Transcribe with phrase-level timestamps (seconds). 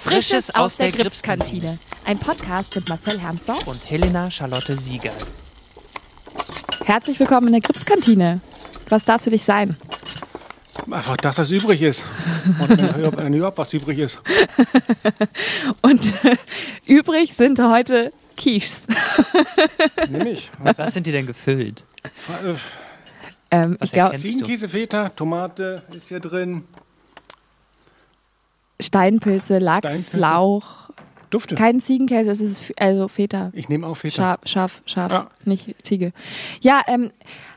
[0.00, 1.78] Frisches aus der Gripskantine.
[2.04, 5.12] Ein Podcast mit Marcel Hermsdorf und Helena Charlotte Sieger.
[6.84, 8.40] Herzlich willkommen in der Gripskantine.
[8.88, 9.76] Was darf für dich sein?
[10.90, 12.04] Einfach das, was übrig ist.
[12.60, 14.18] Und wenn überhaupt was übrig ist.
[15.82, 16.36] und äh,
[16.86, 18.86] übrig sind heute Quiches.
[20.08, 20.50] Nimm ich.
[20.60, 21.84] Was sind die denn gefüllt?
[22.28, 22.54] Äh,
[23.50, 26.64] ähm, ich glaube, Ziegenkäse, Feta, Tomate ist hier drin.
[28.80, 30.18] Steinpilze, Lachs, Steinpilze.
[30.18, 30.90] Lauch.
[31.30, 31.54] Dufte.
[31.56, 33.50] Kein Ziegenkäse, es ist also Feta.
[33.52, 34.14] Ich nehme auch Feta.
[34.14, 35.28] Schaf, Schaf, Schaf, ja.
[35.44, 36.12] nicht Ziege.
[36.60, 37.10] Ja, ähm,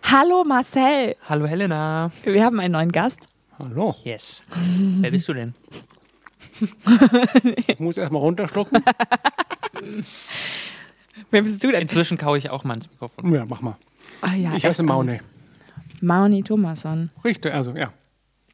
[0.04, 1.16] hallo Marcel.
[1.30, 2.12] Hallo Helena.
[2.24, 3.28] Wir haben einen neuen Gast.
[3.58, 3.96] Hallo.
[4.04, 4.42] Yes.
[5.00, 5.54] Wer bist du denn?
[7.68, 8.84] ich muss erstmal runterschlucken.
[11.32, 11.82] Wer bist du denn?
[11.82, 13.34] Inzwischen kaue ich auch mal ins Mikrofon.
[13.34, 13.78] Ja, mach mal.
[14.22, 15.22] Ah, ja, ich heiße Maune.
[16.02, 17.10] Mauni Thomasson.
[17.24, 17.94] Richtig, also ja.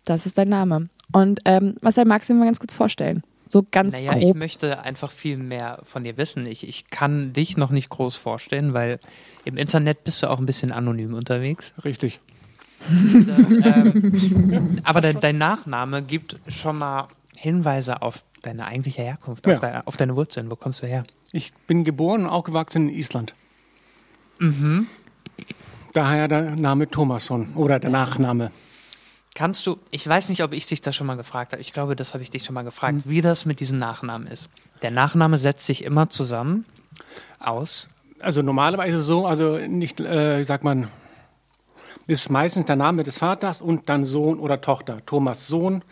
[0.06, 0.90] Das ist dein Name.
[1.12, 3.24] Und ähm, Marcel, magst du mir mal ganz kurz vorstellen?
[3.50, 4.24] So ganz naja, grob.
[4.24, 6.46] ich möchte einfach viel mehr von dir wissen.
[6.46, 9.00] Ich, ich kann dich noch nicht groß vorstellen, weil
[9.46, 11.74] im Internet bist du auch ein bisschen anonym unterwegs.
[11.86, 12.20] Richtig.
[12.80, 19.54] Das, ähm, aber de, dein Nachname gibt schon mal Hinweise auf deine eigentliche Herkunft, ja.
[19.54, 20.52] auf, deine, auf, deine, Wurzeln.
[20.52, 21.04] Wo kommst du her?
[21.32, 23.34] Ich bin geboren und aufgewachsen in Island.
[24.40, 24.88] Mhm.
[25.94, 28.52] Daher der Name Thomasson oder der Nachname.
[29.38, 31.96] Kannst du, ich weiß nicht, ob ich dich das schon mal gefragt habe, ich glaube,
[31.96, 33.10] das habe ich dich schon mal gefragt, mhm.
[33.12, 34.50] wie das mit diesen Nachnamen ist.
[34.82, 36.66] Der Nachname setzt sich immer zusammen
[37.38, 37.88] aus?
[38.20, 40.88] Also normalerweise so, also nicht, äh, sagt man,
[42.08, 45.06] ist meistens der Name des Vaters und dann Sohn oder Tochter.
[45.06, 45.84] Thomas Sohn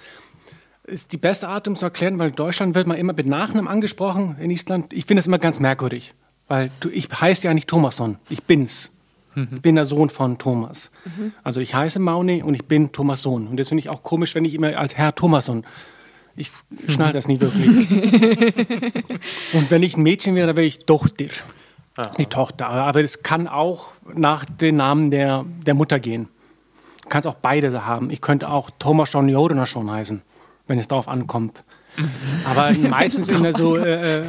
[0.84, 3.68] ist die beste Art, um zu erklären, weil in Deutschland wird man immer mit Nachnamen
[3.68, 4.92] angesprochen, in Island.
[4.92, 6.16] Ich finde es immer ganz merkwürdig,
[6.48, 8.95] weil du, ich heiße ja nicht Thomasson, ich bin's.
[9.36, 9.50] Mhm.
[9.56, 10.92] Ich bin der Sohn von Thomas.
[11.06, 11.34] Mhm.
[11.44, 13.48] Also ich heiße Mauni und ich bin Thomas Sohn.
[13.48, 15.66] Und das finde ich auch komisch, wenn ich immer als Herr Thomasson.
[16.36, 16.52] Ich
[16.88, 17.68] schnall das nie wirklich.
[19.54, 21.26] und wenn ich ein Mädchen wäre, dann wäre ich Tochter.
[21.96, 22.12] Aha.
[22.18, 22.68] Die Tochter.
[22.68, 26.28] Aber es kann auch nach dem Namen der, der Mutter gehen.
[27.04, 28.10] Du kannst auch beide haben.
[28.10, 30.22] Ich könnte auch Thomas John Jodena schon heißen,
[30.68, 31.64] wenn es darauf ankommt.
[32.46, 34.24] Aber meistens in der so, äh, äh,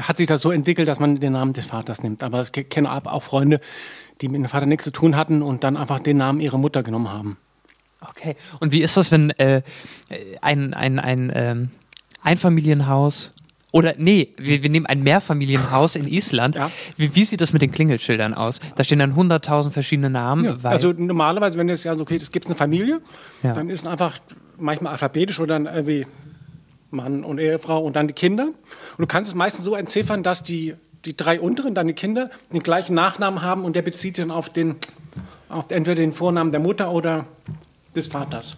[0.00, 2.22] hat sich das so entwickelt, dass man den Namen des Vaters nimmt.
[2.22, 3.60] Aber ich kenne auch Freunde,
[4.20, 6.82] die mit dem Vater nichts zu tun hatten und dann einfach den Namen ihrer Mutter
[6.82, 7.36] genommen haben.
[8.00, 8.36] Okay.
[8.60, 9.62] Und wie ist das, wenn äh,
[10.40, 11.70] ein, ein, ein ähm,
[12.22, 13.32] Einfamilienhaus
[13.72, 16.56] oder nee, wir, wir nehmen ein Mehrfamilienhaus in Island.
[16.62, 16.70] Ja.
[16.98, 18.60] Wie, wie sieht das mit den Klingelschildern aus?
[18.76, 20.44] Da stehen dann hunderttausend verschiedene Namen.
[20.44, 23.00] Ja, also normalerweise, wenn es ja so okay, es gibt eine Familie,
[23.42, 23.54] ja.
[23.54, 24.18] dann ist es einfach
[24.58, 26.06] manchmal alphabetisch oder dann irgendwie
[26.92, 28.44] Mann und Ehefrau und dann die Kinder.
[28.44, 32.30] Und du kannst es meistens so entziffern, dass die, die drei unteren, dann die Kinder,
[32.52, 34.76] den gleichen Nachnamen haben und der bezieht sich dann auf den,
[35.48, 37.26] auf entweder den Vornamen der Mutter oder
[37.94, 38.56] des Vaters.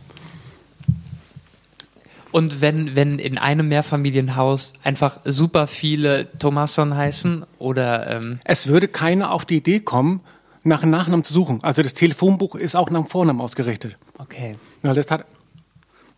[2.34, 8.10] Und wenn, wenn in einem Mehrfamilienhaus einfach super viele Thomasson heißen oder.
[8.10, 10.20] Ähm es würde keiner auf die Idee kommen,
[10.64, 11.60] nach einem Nachnamen zu suchen.
[11.62, 13.96] Also das Telefonbuch ist auch nach dem Vornamen ausgerichtet.
[14.18, 14.56] Okay.
[14.82, 15.26] Ja, das hat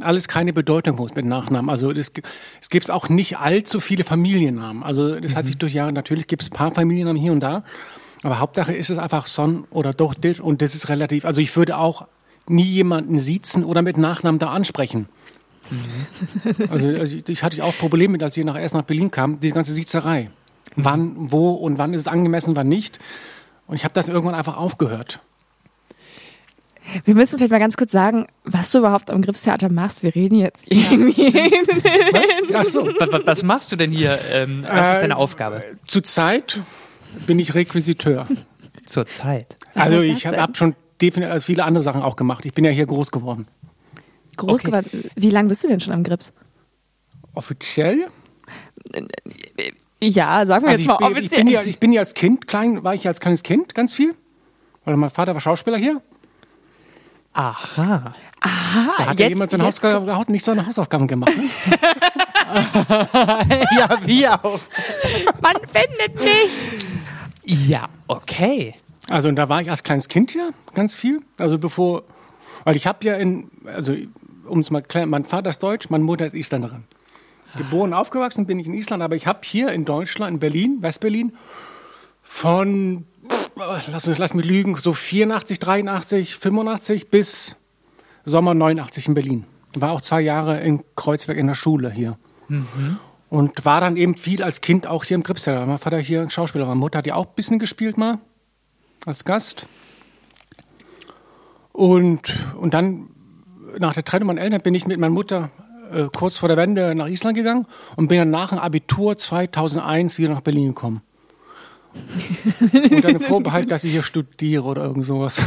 [0.03, 1.71] alles keine Bedeutung mit Nachnamen.
[1.71, 2.13] Also das,
[2.61, 4.83] es gibt auch nicht allzu viele Familiennamen.
[4.83, 5.37] Also das mhm.
[5.37, 7.63] hat sich durch Jahre, natürlich gibt es ein paar Familiennamen hier und da.
[8.23, 11.25] Aber Hauptsache ist es einfach Son oder Dochter und das ist relativ.
[11.25, 12.07] Also ich würde auch
[12.49, 15.09] nie jemanden siezen oder mit Nachnamen da ansprechen.
[15.71, 16.69] Mhm.
[16.71, 19.51] Also, also ich hatte auch Probleme mit, als ich nach, erst nach Berlin kam, die
[19.51, 20.31] ganze Siezerei.
[20.75, 20.85] Mhm.
[20.85, 22.99] Wann, wo und wann ist es angemessen, wann nicht.
[23.67, 25.23] Und ich habe das irgendwann einfach aufgehört.
[27.05, 30.03] Wir müssen vielleicht mal ganz kurz sagen, was du überhaupt am Griffstheater machst.
[30.03, 31.31] Wir reden jetzt irgendwie.
[31.31, 31.51] Ja.
[32.59, 32.73] Was?
[32.73, 32.87] So.
[32.87, 34.19] Was, was, machst du denn hier?
[34.33, 35.65] Ähm, was ist deine äh, Aufgabe?
[35.87, 36.61] Zurzeit
[37.27, 38.27] bin ich Requisiteur.
[38.85, 39.57] Zurzeit?
[39.75, 42.45] Also ich habe schon definitiv viele andere Sachen auch gemacht.
[42.45, 43.47] Ich bin ja hier groß geworden.
[44.37, 44.71] Groß okay.
[44.71, 45.11] geworden.
[45.15, 46.33] Wie lange bist du denn schon am Grips?
[47.35, 48.07] Offiziell?
[50.03, 51.25] Ja, sagen wir also jetzt mal bin, offiziell.
[51.25, 53.93] Ich bin, ja, ich bin ja als Kind, klein, war ich als kleines Kind ganz
[53.93, 54.15] viel.
[54.85, 56.01] Weil mein Vater war Schauspieler hier.
[57.37, 58.15] Aha.
[58.41, 58.95] Aha.
[58.99, 61.33] Da hat jetzt, ja jemand seine Hausaufgaben, nicht seine Hausaufgaben gemacht.
[61.37, 61.49] Ne?
[63.79, 64.61] ja, wie auch.
[65.41, 66.93] Man findet nichts.
[67.45, 68.75] Ja, okay.
[69.09, 71.21] Also und da war ich als kleines Kind hier ganz viel.
[71.39, 72.03] Also bevor
[72.67, 73.95] weil ich habe ja in, also
[74.45, 76.83] um es mal klar, mein Vater ist Deutsch, meine Mutter ist Isländerin.
[77.57, 81.33] Geboren, aufgewachsen bin ich in Island, aber ich habe hier in Deutschland, in Berlin, Westberlin,
[82.25, 83.07] von,
[83.89, 87.57] lass, lass mich lügen, so 84, 83, 85 bis
[88.25, 89.45] Sommer 89 in Berlin.
[89.75, 92.19] War auch zwei Jahre in Kreuzberg in der Schule hier.
[92.49, 92.99] Mhm.
[93.29, 95.65] Und war dann eben viel als Kind auch hier im Gripsteller.
[95.67, 98.19] Mein Vater hier Schauspieler, meine Mutter hat ja auch ein bisschen gespielt mal
[99.05, 99.67] als Gast.
[101.73, 103.09] Und, und dann
[103.79, 105.51] nach der Trennung meiner Eltern bin ich mit meiner Mutter
[105.93, 107.67] äh, kurz vor der Wende nach Island gegangen
[107.97, 111.03] und bin dann nach dem Abitur 2001 wieder nach Berlin gekommen.
[112.73, 115.43] Und dann Vorbehalt, dass ich hier studiere oder irgend sowas.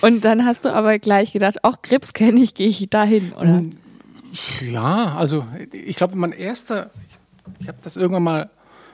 [0.00, 3.62] Und dann hast du aber gleich gedacht, auch Grips kenne ich, gehe ich dahin, oder?
[4.60, 6.90] Ja, also ich glaube, mein erster,
[7.60, 8.50] ich habe das irgendwann mal,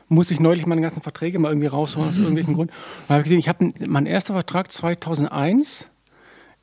[0.08, 2.72] muss ich neulich meine ganzen Verträge mal irgendwie rausholen aus irgendwelchen Gründen.
[3.06, 5.88] Da habe ich gesehen, ich habe mein erster Vertrag 2001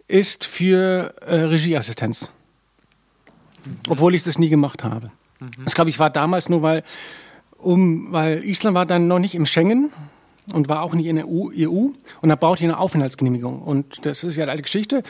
[0.07, 2.31] ist für äh, Regieassistenz.
[3.89, 5.11] Obwohl ich das nie gemacht habe.
[5.63, 6.83] Das glaube ich war damals nur, weil,
[7.57, 9.91] um, weil Island war dann noch nicht im Schengen
[10.53, 11.87] und war auch nicht in der EU, EU
[12.21, 13.61] und da brauchte ich eine Aufenthaltsgenehmigung.
[13.61, 15.03] Und das ist ja eine alte Geschichte.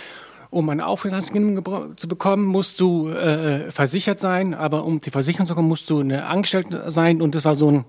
[0.52, 5.54] Um eine Aufenthaltsgenehmigung zu bekommen, musst du äh, versichert sein, aber um die Versicherung zu
[5.54, 7.86] bekommen, musst du eine Angestellte sein und das war so ein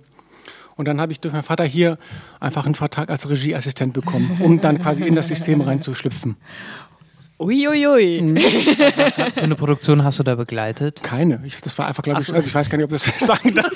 [0.76, 1.96] und dann habe ich durch meinen Vater hier
[2.38, 6.36] einfach einen Vertrag als Regieassistent bekommen, um dann quasi in das System reinzuschlüpfen.
[7.38, 8.22] Uiuiui.
[8.22, 8.36] Mhm.
[8.96, 11.02] Was für eine Produktion hast du da begleitet?
[11.02, 11.40] Keine.
[11.44, 13.70] Ich, das war einfach, glaube ich, also ich weiß gar nicht, ob das sagen darf.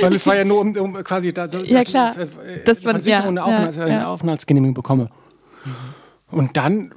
[0.00, 2.14] Weil es war ja nur um, um quasi da, so, Ja, dass klar.
[2.18, 2.20] ich,
[2.60, 4.06] äh, Dass man- ja, eine, Aufenthalts ja, eine.
[4.08, 5.10] Aufenthaltsgenehmigung bekomme.
[6.30, 6.92] Und dann,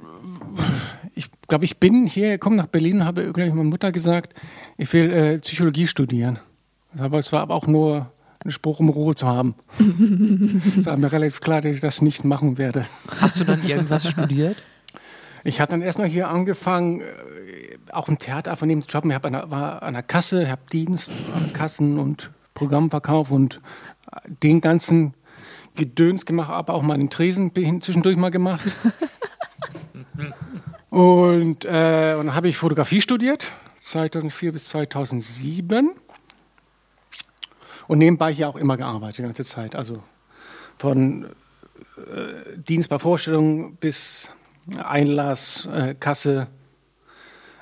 [1.14, 4.34] ich glaube, ich bin hier gekommen nach Berlin und habe gleich meiner Mutter gesagt,
[4.76, 6.38] ich will äh, Psychologie studieren.
[6.98, 8.10] Aber es war aber auch nur
[8.44, 9.54] ein Spruch, um Ruhe zu haben.
[10.78, 12.86] Es war mir relativ klar, dass ich das nicht machen werde.
[13.20, 14.62] Hast du dann irgendwas studiert?
[15.44, 17.04] Ich hatte dann erstmal hier angefangen, äh,
[17.92, 19.04] auch ein Theater neben dem Job.
[19.06, 22.30] Ich hab an der, war an der Kasse, habe Dienst, an Kassen und
[22.62, 23.60] Programmverkauf und
[24.42, 25.14] den ganzen
[25.74, 27.50] Gedöns gemacht, aber auch mal den Tresen
[27.80, 28.76] zwischendurch mal gemacht.
[30.90, 33.50] und, äh, und dann habe ich Fotografie studiert,
[33.84, 35.90] 2004 bis 2007.
[37.88, 39.74] Und nebenbei hier auch immer gearbeitet, die ganze Zeit.
[39.74, 40.04] Also
[40.78, 41.24] von
[41.96, 44.32] äh, Dienst bei Vorstellungen bis
[44.76, 46.46] Einlass, äh, Kasse,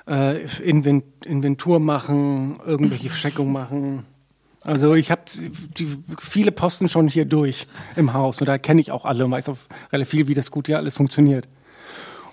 [0.06, 4.04] äh, Invent Inventur machen, irgendwelche Versteckungen machen.
[4.62, 5.22] Also ich habe
[6.20, 7.66] viele Posten schon hier durch
[7.96, 9.56] im Haus und da kenne ich auch alle und weiß auch
[9.92, 11.48] relativ viel, wie das gut hier alles funktioniert.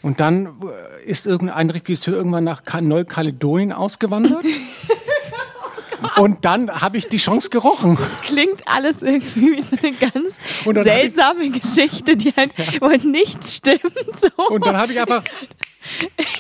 [0.01, 4.43] Und dann äh, ist irgendein Regisseur irgendwann nach Ka- Neukaledonien ausgewandert.
[6.17, 7.97] und dann habe ich die Chance gerochen.
[8.23, 10.37] Klingt alles irgendwie wie so eine ganz
[10.83, 13.81] seltsame Geschichte, die halt, wo nichts stimmt.
[14.15, 14.27] So.
[14.49, 15.23] Und dann habe ich einfach,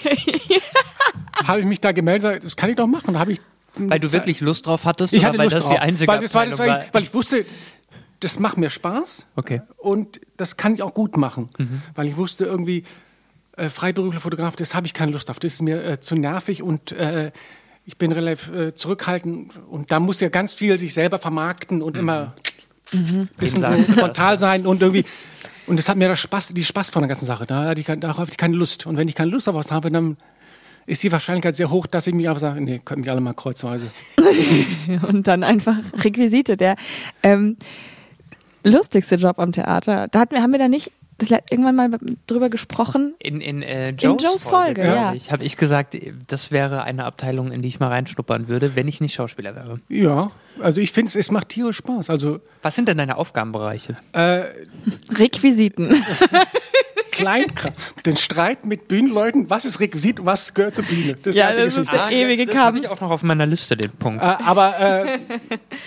[1.47, 3.13] habe ich mich da gemeldet, das kann ich doch machen.
[3.13, 3.39] Da habe ich,
[3.79, 5.13] Weil du wirklich Lust drauf hattest?
[5.13, 5.73] ich oder hatte weil Lust das drauf.
[5.73, 7.45] die einzige weil, das war, das war, Abteilung weil ich wusste,
[8.19, 9.61] das macht mir Spaß Okay.
[9.77, 11.49] und das kann ich auch gut machen.
[11.57, 11.81] Mhm.
[11.95, 12.83] Weil ich wusste irgendwie,
[13.55, 15.39] äh, freiberuflicher Fotograf, das habe ich keine Lust auf.
[15.39, 17.31] Das ist mir äh, zu nervig und äh,
[17.85, 21.95] ich bin relativ äh, zurückhaltend und da muss ja ganz viel sich selber vermarkten und
[21.97, 22.33] immer
[22.93, 23.65] ein bisschen Mhm.
[23.65, 25.05] Sagst so frontal sein und irgendwie.
[25.67, 27.45] Und das hat mir das Spaß, die Spaß von der ganzen Sache.
[27.45, 28.85] Da hatte ich, darauf hatte ich keine Lust.
[28.85, 30.15] Und wenn ich keine Lust auf was habe, dann
[30.87, 33.33] ist die Wahrscheinlichkeit sehr hoch, dass ich mich einfach sage, nee, können mich alle mal
[33.33, 33.87] kreuzweise.
[35.07, 36.57] Und dann einfach Requisite.
[36.57, 36.75] Der
[37.21, 37.57] ähm,
[38.63, 40.07] lustigste Job am Theater.
[40.07, 41.89] Da hatten wir, haben wir da nicht das irgendwann mal
[42.27, 43.15] drüber gesprochen.
[43.19, 45.13] In, in, äh, Joes, Joes Folge, glaub ja.
[45.13, 45.97] Ich habe ich gesagt,
[46.27, 49.79] das wäre eine Abteilung, in die ich mal reinschnuppern würde, wenn ich nicht Schauspieler wäre.
[49.89, 52.11] Ja, also ich finde, es macht tierisch Spaß.
[52.11, 53.97] Also Was sind denn deine Aufgabenbereiche?
[54.13, 54.45] äh,
[55.09, 56.03] Requisiten.
[57.17, 57.73] Kleinkram.
[58.05, 61.17] Den Streit mit Bühnenleuten, was ist Requisit und was gehört zur Bühne.
[61.21, 62.85] Das Ja, halt die das ist der ewige das habe Kampf.
[62.85, 64.21] ich auch noch auf meiner Liste, den Punkt.
[64.21, 65.19] Äh, aber äh,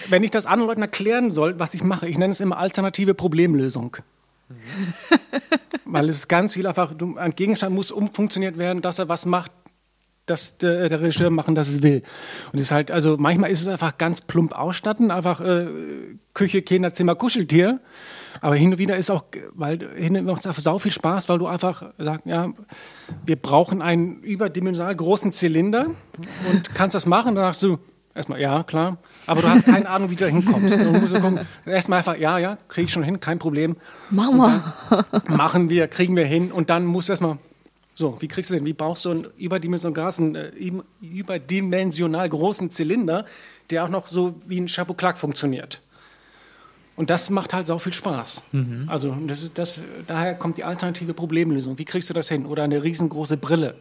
[0.08, 3.14] wenn ich das anderen Leuten erklären soll, was ich mache, ich nenne es immer alternative
[3.14, 3.96] Problemlösung.
[5.84, 9.26] Weil es ist ganz viel einfach, du, ein Gegenstand muss umfunktioniert werden, dass er was
[9.26, 9.52] macht,
[10.30, 12.02] dass der, der Regisseur machen, dass es will.
[12.52, 15.66] Und es ist halt, also manchmal ist es einfach ganz plump ausstatten, einfach äh,
[16.34, 17.80] Küche, Kinderzimmer, Kuscheltier.
[18.40, 20.92] Aber hin und wieder ist auch, weil hin und wieder macht es einfach sau viel
[20.92, 22.49] Spaß, weil du einfach sagst, ja,
[23.26, 25.87] wir brauchen einen überdimensional großen Zylinder
[26.50, 27.34] und kannst das machen.
[27.34, 27.78] Dann sagst du,
[28.14, 30.78] erstmal, ja, klar, aber du hast keine Ahnung, wie du da hinkommst.
[30.78, 33.76] So erstmal einfach, ja, ja, kriege ich schon hin, kein Problem.
[34.10, 34.62] Machen wir.
[35.28, 37.38] Machen wir, kriegen wir hin und dann musst du erstmal,
[38.00, 42.71] so, wie kriegst du den, wie brauchst du einen überdimensional, großen, äh, im- überdimensional großen
[42.71, 43.26] Zylinder,
[43.71, 45.80] der auch noch so wie ein Chapeau Clark funktioniert.
[46.97, 48.45] Und das macht halt sau viel Spaß.
[48.88, 51.78] Also das das, daher kommt die alternative Problemlösung.
[51.78, 52.45] Wie kriegst du das hin?
[52.47, 53.75] Oder eine riesengroße Brille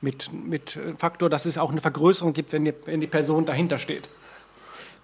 [0.00, 3.44] mit, mit äh, Faktor, dass es auch eine Vergrößerung gibt, wenn die, wenn die Person
[3.46, 4.08] dahinter steht.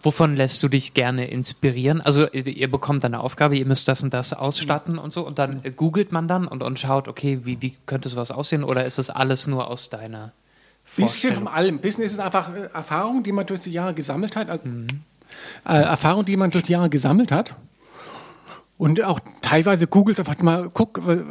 [0.05, 2.01] Wovon lässt du dich gerne inspirieren?
[2.01, 5.63] Also ihr, bekommt eine Aufgabe, ihr müsst das und das ausstatten und so und dann
[5.77, 9.09] googelt man dann und, und schaut, okay, wie, wie könnte sowas aussehen oder ist das
[9.09, 10.33] alles nur aus deiner
[10.97, 11.79] Bisschen von allem.
[11.79, 14.51] Bisschen ist es einfach äh, Erfahrung, die man durch die Jahre gesammelt hat.
[14.51, 14.69] Also,
[15.67, 17.57] äh, Erfahrung, die man durch die Jahre gesammelt hat.
[18.77, 21.23] Und auch teilweise googelt einfach mal, guck, äh,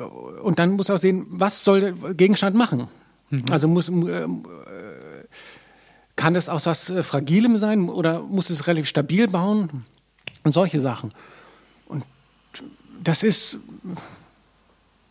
[0.41, 2.87] und dann muss auch sehen, was soll der Gegenstand machen.
[3.51, 4.27] Also muss, äh,
[6.15, 9.85] kann das aus was äh, Fragilem sein oder muss es relativ stabil bauen?
[10.43, 11.13] Und solche Sachen.
[11.87, 12.03] Und
[13.01, 13.57] das ist,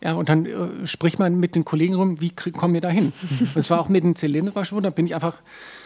[0.01, 3.13] ja, und dann äh, spricht man mit den Kollegen rum, wie kommen wir da hin?
[3.55, 5.37] Das war auch mit dem Zylinderwaschwurm, da bin ich einfach,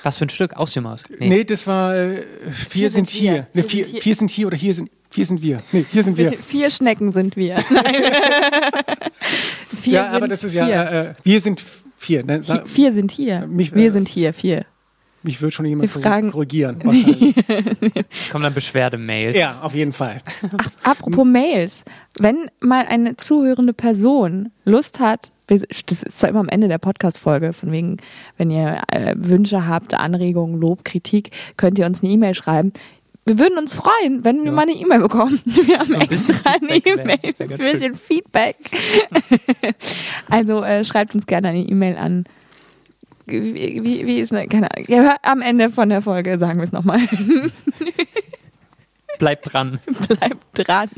[0.04, 0.56] Was für ein Stück?
[0.58, 1.04] Aus dem Maus?
[1.20, 3.32] nee, das war, äh, vier, sind sind wir.
[3.32, 3.48] hier.
[3.54, 4.36] Nee, Vier vier, sind hier.
[4.36, 5.64] hier oder hier sind, vier sind wir.
[5.72, 6.34] Nee, hier sind wir.
[6.48, 7.56] Vier Schnecken sind wir.
[7.70, 7.96] Nein.
[9.82, 11.64] vier ja, sind aber das ist ja, äh, äh, wir sind
[11.96, 12.24] vier.
[12.26, 12.42] Ne?
[12.66, 13.48] Vier sind hier.
[13.48, 14.66] Mich- wir äh, sind hier, vier.
[15.24, 16.80] Mich wird schon jemand fragen- korrigieren.
[16.84, 17.36] wahrscheinlich.
[18.32, 19.36] Kommen dann Beschwerdemails.
[19.38, 20.22] ja, auf jeden Fall.
[20.58, 21.84] Ach, apropos Mails.
[22.20, 27.54] Wenn mal eine zuhörende Person Lust hat, das ist zwar immer am Ende der Podcast-Folge,
[27.54, 27.98] von wegen,
[28.38, 32.74] wenn ihr äh, Wünsche habt, Anregungen, Lob, Kritik, könnt ihr uns eine E-Mail schreiben.
[33.26, 34.52] Wir würden uns freuen, wenn wir Ja.
[34.54, 35.38] mal eine E-Mail bekommen.
[35.46, 38.56] Wir haben ein extra eine E-Mail, wär ein bisschen Feedback.
[40.30, 42.24] also äh, schreibt uns gerne eine E-Mail an.
[43.28, 44.86] Wie, wie, wie ist eine, keine Ahnung.
[44.90, 47.00] Ja, am Ende von der Folge sagen wir es nochmal.
[49.20, 49.80] Bleibt dran.
[50.08, 50.90] Bleibt dran.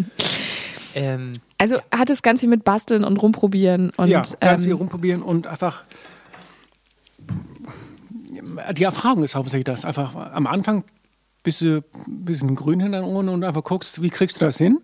[0.96, 4.78] Ähm, Also hat es ganz viel mit Basteln und Rumprobieren und ja, ganz viel ähm,
[4.78, 5.86] rumprobieren und einfach
[8.74, 9.86] die Erfahrung ist hauptsächlich das.
[9.86, 10.84] Einfach am Anfang
[11.44, 14.58] bist du ein bisschen grün hinter den Ohren und einfach guckst, wie kriegst du das
[14.58, 14.80] hin?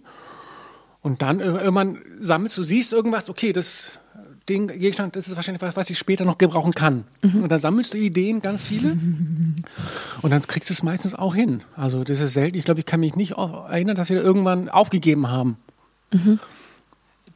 [1.02, 4.00] Und dann ir- irgendwann sammelst du, siehst irgendwas, okay, das
[4.48, 7.06] Ding, Gegenstand, das ist wahrscheinlich was, was ich später noch gebrauchen kann.
[7.24, 8.92] Und dann sammelst du Ideen, ganz viele.
[10.22, 11.64] Und dann kriegst du es meistens auch hin.
[11.76, 12.56] Also das ist selten.
[12.58, 15.58] Ich glaube, ich kann mich nicht erinnern, dass wir irgendwann aufgegeben haben.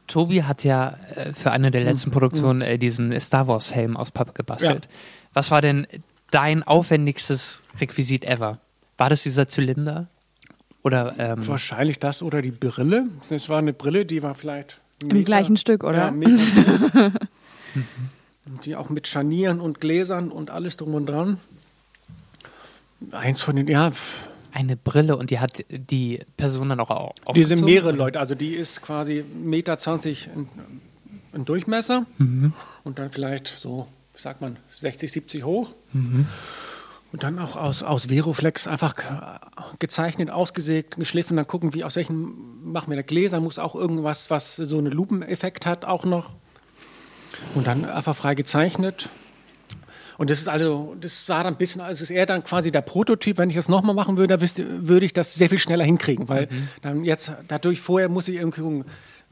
[0.06, 1.86] Tobi hat ja äh, für eine der Mhm.
[1.88, 4.88] letzten Produktionen äh, diesen Star Wars Helm aus Pappe gebastelt.
[5.32, 5.86] Was war denn
[6.30, 8.58] dein aufwendigstes Requisit ever?
[8.98, 10.08] War das dieser Zylinder?
[10.82, 13.06] Oder ähm, Wahrscheinlich das oder die Brille.
[13.28, 16.06] Das war eine Brille, die war vielleicht im gleichen Stück, oder?
[16.06, 16.90] Ja, Meter groß.
[18.46, 21.38] Und die auch mit Scharnieren und Gläsern und alles drum und dran.
[23.12, 23.92] Eins von den, ja,
[24.52, 28.18] eine Brille und die hat die Person dann auch au- wir sind mehrere Leute.
[28.18, 30.48] Also die ist quasi Meter 20 in,
[31.32, 35.70] in Durchmesser und dann vielleicht so, wie sagt man, 60, 70 hoch.
[37.12, 39.04] Und dann auch aus, aus Veroflex einfach ge-
[39.80, 44.30] gezeichnet, ausgesägt, geschliffen, dann gucken, wie aus welchen machen wir da Gläser, muss auch irgendwas,
[44.30, 46.30] was so einen Lupeneffekt hat, auch noch.
[47.54, 49.08] Und dann einfach frei gezeichnet.
[50.18, 52.70] Und das ist also, das sah dann ein bisschen, also es ist eher dann quasi
[52.70, 55.84] der Prototyp, wenn ich das nochmal machen würde, wüsste, würde ich das sehr viel schneller
[55.84, 56.48] hinkriegen, weil
[56.82, 58.84] dann jetzt dadurch vorher muss ich irgendwie ein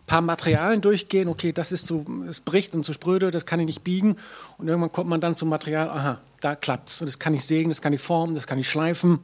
[0.08, 3.66] paar Materialien durchgehen, okay, das ist zu, es bricht und zu spröde, das kann ich
[3.66, 4.16] nicht biegen
[4.56, 7.68] und irgendwann kommt man dann zum Material, aha, da klappt's und das kann ich sägen,
[7.68, 9.20] das kann ich formen, das kann ich schleifen,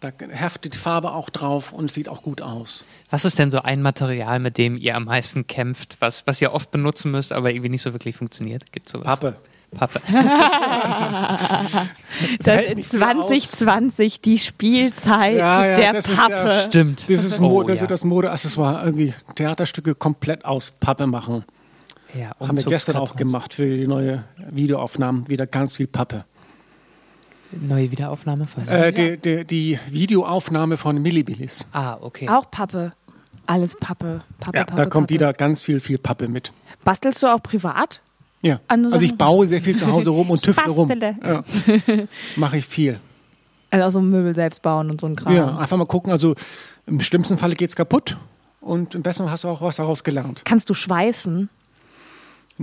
[0.00, 2.84] da heftet die Farbe auch drauf und es sieht auch gut aus.
[3.10, 6.52] Was ist denn so ein Material, mit dem ihr am meisten kämpft, was, was ihr
[6.52, 8.72] oft benutzen müsst, aber irgendwie nicht so wirklich funktioniert?
[8.72, 9.06] Gibt sowas?
[9.06, 9.36] Pappe.
[9.74, 10.00] Pappe.
[12.38, 13.28] Das hält ist nicht viel aus.
[13.28, 16.30] 2020 die Spielzeit Ja, ja, der das ist Pappe.
[16.34, 17.04] der- Stimmt.
[17.10, 17.86] Das ist, Oh, Mo das, ja.
[17.86, 21.44] das Modeaccessoire, irgendwie Theaterstücke komplett aus Pappe machen.
[22.14, 25.28] Ja, Haben wir gestern auch gemacht für die neue Videoaufnahmen.
[25.28, 26.24] Wieder ganz viel Pappe.
[27.50, 31.66] Neue Wiederaufnahme von Äh, die, die, die Videoaufnahme von Millibillis.
[31.72, 32.28] Ah, okay.
[32.28, 32.92] Auch Pappe.
[33.46, 34.20] Alles Pappe.
[34.40, 35.14] Pappe, Ja, Pappe, da kommt Pappe.
[35.14, 36.52] wieder ganz viel, viel Pappe mit.
[36.84, 38.00] Bastelst du auch privat?
[38.44, 38.60] Ja.
[38.68, 40.90] Also ich baue sehr viel zu Hause rum und tüftle rum.
[41.22, 41.42] Ja.
[42.36, 43.00] Mache ich viel.
[43.70, 45.34] Also auch so Möbel selbst bauen und so ein Kram.
[45.34, 46.12] Ja, einfach mal gucken.
[46.12, 46.34] Also
[46.86, 48.16] im schlimmsten Falle geht es kaputt
[48.60, 50.42] und im besten Fall hast du auch was daraus gelernt.
[50.44, 51.48] Kannst du schweißen?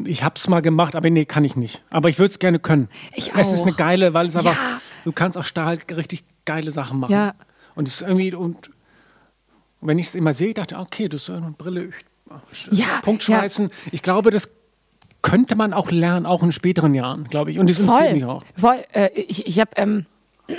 [0.06, 1.82] Ich habe es mal gemacht, aber nee, kann ich nicht.
[1.90, 2.88] Aber ich würde es gerne können.
[3.14, 3.66] Ich Es ist auch.
[3.68, 4.56] eine geile, weil es Ja.
[5.04, 7.12] du kannst aus Stahl richtig geile Sachen machen.
[7.12, 7.34] Ja.
[7.76, 8.70] Und es ist irgendwie, und
[9.82, 13.70] wenn ich es immer sehe, dachte ich, okay, das ist eine Brille, ich- Ja, Punktschweißen.
[13.92, 14.50] Ich glaube, das
[15.22, 17.60] könnte man auch lernen, auch in späteren Jahren, glaube ich.
[17.60, 18.44] Und das interessiert mich auch.
[18.56, 18.84] Voll.
[18.94, 20.06] Äh, ich ich habe, ähm,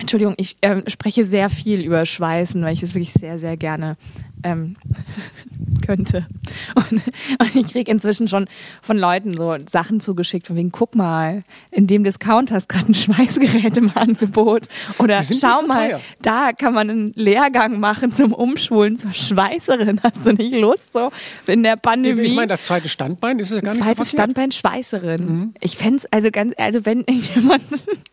[0.00, 3.96] Entschuldigung, ich ähm, spreche sehr viel über Schweißen, weil ich das wirklich sehr, sehr gerne
[4.44, 4.76] ähm,
[5.86, 6.26] könnte.
[6.74, 8.46] Und, und ich kriege inzwischen schon
[8.82, 12.94] von Leuten so Sachen zugeschickt, von wegen, guck mal, in dem Discount hast gerade ein
[12.94, 14.68] Schweißgerät im Angebot.
[14.98, 16.00] Oder schau so mal, teuer.
[16.22, 20.00] da kann man einen Lehrgang machen zum Umschulen zur Schweißerin.
[20.02, 21.10] Hast du nicht Lust, so
[21.46, 22.22] in der Pandemie?
[22.22, 24.22] Ich meine, das zweite Standbein ist ja gar nicht so Zweites verkehrt.
[24.22, 25.54] Standbein Schweißerin.
[25.60, 27.62] Ich fände es also ganz, also wenn jemand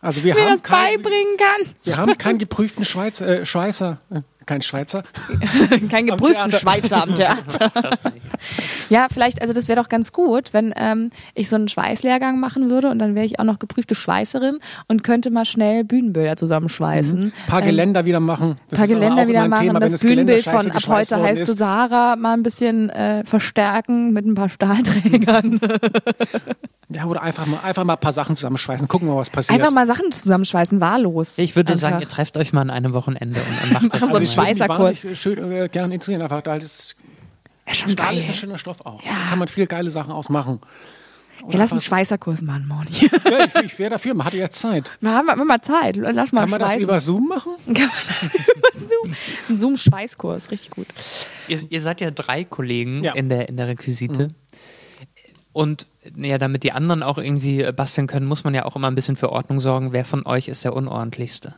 [0.02, 1.74] Also wir mir das kein- beibringen kann.
[1.84, 4.00] Wir haben keinen geprüften Schweizer, äh, Schweißer,
[4.46, 5.04] kein Schweizer.
[5.90, 6.58] Keinen geprüften Theater.
[6.58, 7.72] Schweizer am Theater.
[7.82, 8.18] Das nicht.
[8.90, 12.70] Ja, vielleicht, also das wäre doch ganz gut, wenn ähm, ich so einen Schweißlehrgang machen
[12.70, 17.26] würde und dann wäre ich auch noch geprüfte Schweißerin und könnte mal schnell Bühnenbilder zusammenschweißen.
[17.26, 18.58] Ein paar Ähm, Geländer wieder machen.
[18.70, 21.54] Das paar Geländer wieder machen, Thema, das Geländer Bühnenbild von ab heute heißt du.
[21.54, 25.60] Sarah mal ein bisschen äh, verstärken mit ein paar Stahlträgern.
[26.94, 29.58] Ja, oder einfach mal, einfach mal ein paar Sachen zusammenschweißen, gucken wir mal, was passiert.
[29.60, 31.38] Einfach mal Sachen zusammenschweißen, wahllos.
[31.38, 31.82] Ich würde Einfach.
[31.90, 34.02] sagen, ihr trefft euch mal an einem Wochenende und, macht das.
[34.02, 34.80] Machen so einen ich würde mich Schweißerkurs.
[34.98, 36.96] wahnsinnig schön äh, gerne interessieren, einfach, weil das
[37.68, 38.18] Ja, schon Stahl geil.
[38.20, 39.02] ist ein schöner Stoff auch.
[39.04, 40.60] Da kann man viele geile Sachen ausmachen.
[41.50, 43.10] Ja, lass einen Schweißerkurs machen, Moni.
[43.26, 44.92] Ja, ich, ich wäre dafür, man hatte jetzt Zeit.
[45.02, 45.96] Wir haben wir mal Zeit.
[45.96, 46.84] Lass mal Kann man das schweißen.
[46.84, 47.54] über Zoom machen?
[47.74, 47.90] Kann man
[48.22, 49.16] das über Zoom?
[49.50, 50.86] Ein Zoom-Schweißkurs, richtig gut.
[51.48, 53.14] Ihr, ihr seid ja drei Kollegen Ja.
[53.14, 54.36] in, der, in der Requisite.
[55.54, 58.88] Und ja, damit die anderen auch irgendwie äh, basteln können, muss man ja auch immer
[58.88, 59.94] ein bisschen für Ordnung sorgen.
[59.94, 61.56] Wer von euch ist der Unordentlichste?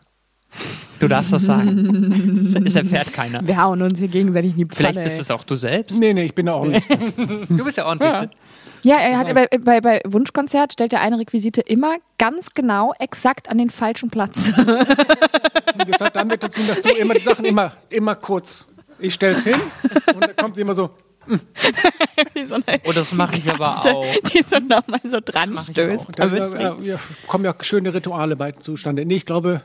[1.00, 2.64] Du darfst das sagen.
[2.66, 3.46] Es erfährt keiner.
[3.46, 4.94] Wir hauen uns hier gegenseitig in die Pfanne.
[4.94, 6.00] Vielleicht bist es auch du selbst.
[6.00, 6.88] Nee, nee, ich bin auch nicht.
[7.50, 8.30] Du bist der Ordentlichste.
[8.84, 13.50] Ja, er hat bei, bei, bei Wunschkonzert stellt er eine Requisite immer ganz genau exakt
[13.50, 14.54] an den falschen Platz.
[15.88, 18.68] Das hat damit zu tun, dass du immer die Sachen immer, immer kurz.
[19.00, 19.56] Ich stell's hin
[20.14, 20.92] und dann kommt sie immer so.
[22.48, 24.06] So eine Oh, das mache ich aber auch.
[24.34, 26.20] Die so nochmal so dran stößt.
[26.20, 29.06] äh, nicht- ja, kommen ja schöne Rituale bei zustande.
[29.06, 29.62] Nee, ich glaube,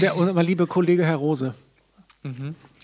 [0.00, 1.54] der unser liebe Kollege Herr Rose.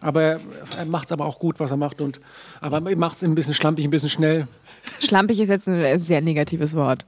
[0.01, 0.41] Aber er,
[0.79, 2.01] er macht es aber auch gut, was er macht.
[2.01, 2.19] Und,
[2.61, 4.47] aber er macht es ein bisschen schlampig, ein bisschen schnell.
[5.01, 7.05] Schlampig ist jetzt ein sehr negatives Wort.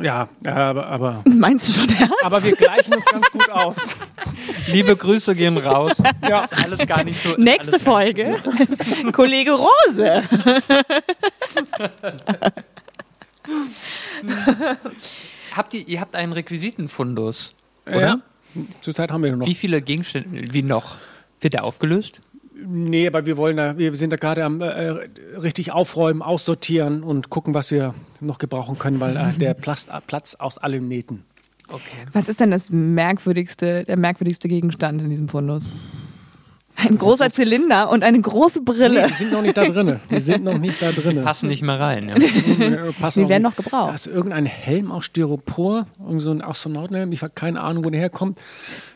[0.00, 2.14] Ja, aber, aber, Meinst du schon ernst?
[2.22, 3.76] aber wir gleichen uns ganz gut aus.
[4.68, 6.00] Liebe Grüße gehen raus.
[6.28, 6.44] Ja.
[6.44, 7.34] Ist alles gar nicht so.
[7.36, 8.36] Nächste alles Folge.
[9.12, 10.22] Kollege Rose.
[15.56, 17.54] Habt ihr, ihr habt einen Requisitenfundus,
[17.86, 18.00] oder?
[18.00, 18.20] Ja.
[18.80, 19.46] Zurzeit haben wir noch.
[19.46, 20.98] Wie viele Gegenstände, wie noch?
[21.40, 22.20] Wird der aufgelöst?
[22.66, 24.90] Nee, aber wir wollen da, wir sind da gerade am äh,
[25.40, 30.34] richtig aufräumen, aussortieren und gucken, was wir noch gebrauchen können, weil äh, der Platz, Platz
[30.34, 31.24] aus allen Nähten.
[31.68, 32.06] Okay.
[32.12, 35.72] Was ist denn das merkwürdigste, der merkwürdigste Gegenstand in diesem Fundus?
[36.76, 39.02] Ein großer Zylinder und eine große Brille.
[39.02, 40.00] Nee, die sind noch nicht da drin.
[40.10, 41.22] Die sind noch nicht da drin.
[41.22, 42.08] Passen nicht mehr rein.
[42.08, 42.92] Ja.
[43.00, 43.90] Passen Die werden noch gebraucht.
[43.90, 47.12] Da ist irgendein Helm aus Styropor, irgend so ein Astronautenhelm.
[47.12, 48.40] Ich habe keine Ahnung, wo der herkommt.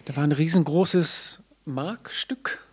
[0.06, 2.63] Da war ein riesengroßes Markstück.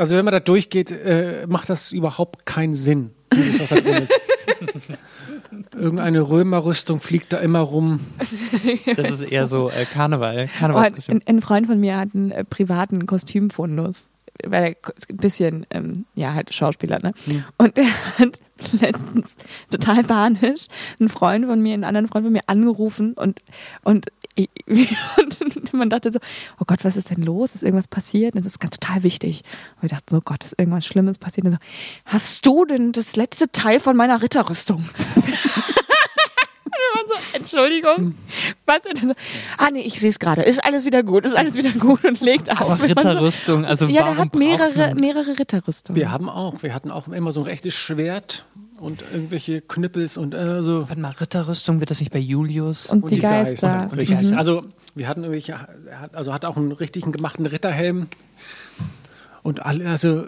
[0.00, 4.02] Also wenn man da durchgeht, äh, macht das überhaupt keinen Sinn, dieses, was da drin
[4.02, 4.14] ist.
[5.74, 8.00] Irgendeine Römerrüstung fliegt da immer rum.
[8.96, 10.48] Das ist eher so äh, Karneval.
[10.62, 14.08] Oh, ein, ein Freund von mir hat einen äh, privaten Kostümfundus.
[14.42, 17.12] Weil er ein bisschen, ähm, ja, halt Schauspieler, ne?
[17.58, 18.40] Und der hat
[18.80, 19.36] letztens
[19.70, 20.66] total panisch
[20.98, 23.42] einen Freund von mir, einen anderen Freund von mir angerufen und,
[23.82, 26.18] und, ich, und man dachte so,
[26.60, 27.54] oh Gott, was ist denn los?
[27.54, 28.34] Ist irgendwas passiert?
[28.34, 29.42] Das ist ganz total wichtig.
[29.76, 31.46] Und wir dachten so, Gott, ist irgendwas Schlimmes passiert?
[31.46, 31.58] Und so,
[32.04, 34.88] hast du denn das letzte Teil von meiner Ritterrüstung?
[36.72, 38.14] Wir waren so, Entschuldigung.
[38.64, 39.08] Was denn?
[39.08, 39.14] So,
[39.58, 40.42] ah nee, ich sehe es gerade.
[40.42, 42.60] Ist alles wieder gut, ist alles wieder gut und legt auf.
[42.70, 46.00] Aber Ritterrüstung, also So, ja, warum der hat mehrere, mehrere Ritterrüstungen.
[46.00, 48.44] Wir haben auch, wir hatten auch immer so ein rechtes Schwert
[48.80, 50.88] und irgendwelche Knüppels und äh, so.
[50.88, 52.86] Warte mal, Ritterrüstung, wird das nicht bei Julius?
[52.86, 53.88] und, die, Geister.
[53.90, 54.36] Und die Geister.
[54.38, 54.64] Also
[54.94, 55.52] wir hatten irgendwelche,
[55.88, 58.08] er hat- also hat auch einen richtigen gemachten Ritterhelm.
[59.42, 60.24] Und alle, also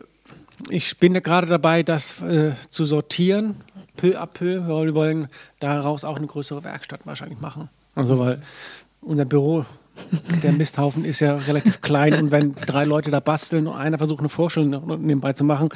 [0.71, 3.57] ich bin ja gerade dabei, das äh, zu sortieren,
[3.97, 5.29] peu à peu, weil wir wollen
[5.61, 7.69] daraus auch eine größere Werkstatt wahrscheinlich machen.
[7.95, 8.41] Also weil
[9.01, 9.65] unser Büro,
[10.43, 14.21] der Misthaufen ist ja relativ klein und wenn drei Leute da basteln und einer versucht
[14.21, 14.71] eine Vorstellung
[15.05, 15.69] nebenbei zu machen,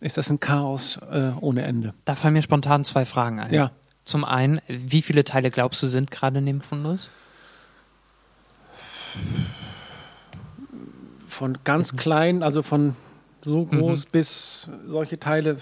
[0.00, 1.94] ist das ein Chaos äh, ohne Ende.
[2.04, 3.52] Da fallen mir spontan zwei Fragen ein.
[3.52, 3.70] Ja.
[4.04, 7.10] Zum einen, wie viele Teile glaubst du sind gerade in dem Fundus?
[11.28, 12.94] Von ganz klein, also von
[13.44, 15.56] so groß bis solche Teile,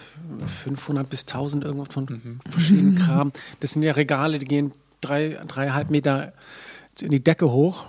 [0.63, 3.33] 500 bis 1000 irgendwas von verschiedenen Kram.
[3.61, 6.33] Das sind ja Regale, die gehen drei, dreieinhalb Meter
[7.01, 7.87] in die Decke hoch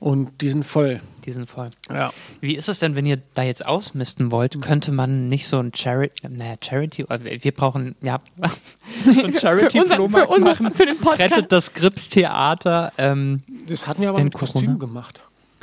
[0.00, 1.00] und die sind voll.
[1.24, 1.70] Die sind voll.
[1.90, 2.10] Ja.
[2.40, 4.60] Wie ist es denn, wenn ihr da jetzt ausmisten wollt?
[4.62, 8.20] Könnte man nicht so ein Charity, naja, Charity, oder wir brauchen, ja,
[9.04, 10.74] so ein für, unser, für, unser, machen.
[10.74, 11.20] für den Podcast.
[11.32, 12.92] Rettet das Grips-Theater.
[12.96, 15.20] Ähm, Das hatten wir aber mit Kostüm Corona- gemacht.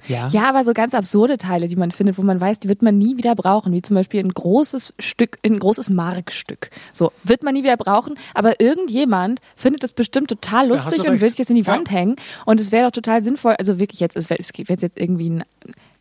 [0.08, 0.28] Ja.
[0.30, 2.98] Ja, aber so ganz absurde Teile, die man findet, wo man weiß, die wird man
[2.98, 6.70] nie wieder brauchen, wie zum Beispiel ein großes Stück, ein großes Markstück.
[6.92, 11.30] So, wird man nie wieder brauchen, aber irgendjemand findet das bestimmt total lustig und will
[11.30, 11.74] sich das in die Ja.
[11.74, 12.16] Wand hängen.
[12.46, 15.44] Und es wäre doch total sinnvoll, also wirklich jetzt, es wenn es jetzt irgendwie ein,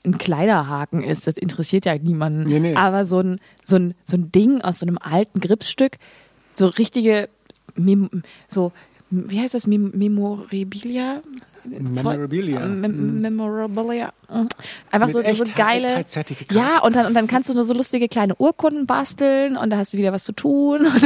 [0.05, 2.45] ein Kleiderhaken ist, das interessiert ja niemanden.
[2.45, 2.75] Nee, nee.
[2.75, 5.97] Aber so ein, so ein, so ein Ding aus so einem alten Gripsstück,
[6.53, 7.29] so richtige,
[7.77, 8.73] Mem so,
[9.11, 11.23] wie heißt das, Mem Memorabilia?
[11.64, 12.61] Memorabilia.
[12.61, 14.12] Mem Memorabilia.
[14.33, 14.48] Mhm.
[14.90, 16.05] Einfach so, so geile.
[16.50, 19.79] Ja, und dann, und dann kannst du nur so lustige kleine Urkunden basteln und da
[19.79, 20.87] hast du wieder was zu tun.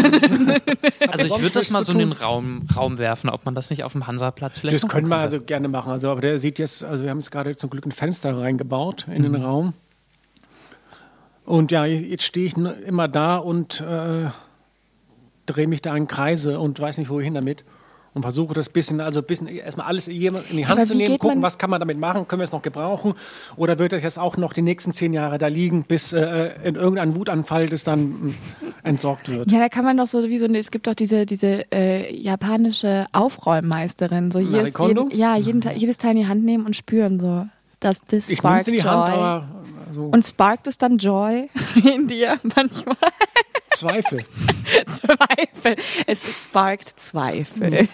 [1.11, 2.13] Also ich würde das mal so in den.
[2.13, 5.41] Raum, Raum werfen, ob man das nicht auf dem Hansaplatz vielleicht Das können wir also
[5.41, 5.93] gerne machen.
[5.93, 9.07] Also, aber der sieht jetzt, also wir haben jetzt gerade zum Glück ein Fenster reingebaut
[9.09, 9.33] in Mhm.
[9.33, 9.75] den Raum.
[11.45, 14.27] Und ja, jetzt stehe ich immer da und äh,
[15.47, 17.65] drehe mich da in Kreise und weiß nicht, wohin damit.
[18.15, 21.43] Und versuche das bisschen, also bisschen erstmal alles in die Hand Aber zu nehmen, gucken,
[21.43, 23.15] was kann man damit machen, können wir es noch gebrauchen
[23.57, 26.75] oder wird das jetzt auch noch die nächsten zehn Jahre da liegen, bis äh, in
[26.75, 28.35] irgendein Wutanfall das dann mh,
[28.83, 29.51] entsorgt wird.
[29.51, 32.15] Ja, da kann man doch so wie so eine, es gibt doch diese, diese äh,
[32.15, 37.21] japanische Aufräummeisterin, so jedes, jeden, ja, jeden, jedes Teil in die Hand nehmen und spüren,
[37.21, 37.47] so,
[37.81, 38.89] dass das Ich sparkt in die Joy.
[38.89, 39.49] Hand, aber
[39.87, 41.49] also und sparkt es dann Joy
[41.95, 42.97] in dir manchmal?
[43.71, 44.25] Zweifel.
[44.87, 45.77] Zweifel.
[46.07, 47.89] Es sparkt Zweifel.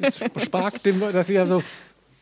[0.00, 1.62] Es sparkt dem, dass sie ja so,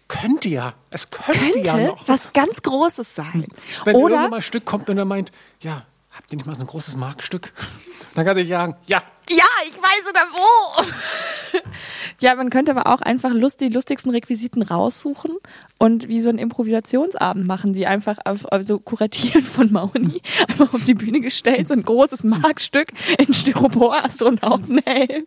[0.09, 2.09] könnte ja, es könnte, ja Könnte noch.
[2.09, 3.47] was ganz Großes sein.
[3.85, 5.87] Wenn Oder irgendwann mal ein Stück kommt und er meint, ja,
[6.21, 7.53] habt ihr nicht mal so ein großes Markstück?
[8.15, 11.61] Dann kann ich sagen, ja, Ja, ich weiß sogar wo.
[12.21, 15.37] ja, man könnte aber auch einfach lust, die lustigsten Requisiten raussuchen
[15.79, 20.75] und wie so einen Improvisationsabend machen, die einfach auf, auf so kuratiert von Mauni einfach
[20.75, 25.27] auf die Bühne gestellt, so ein großes Markstück in Styropor, Astronautenhelm,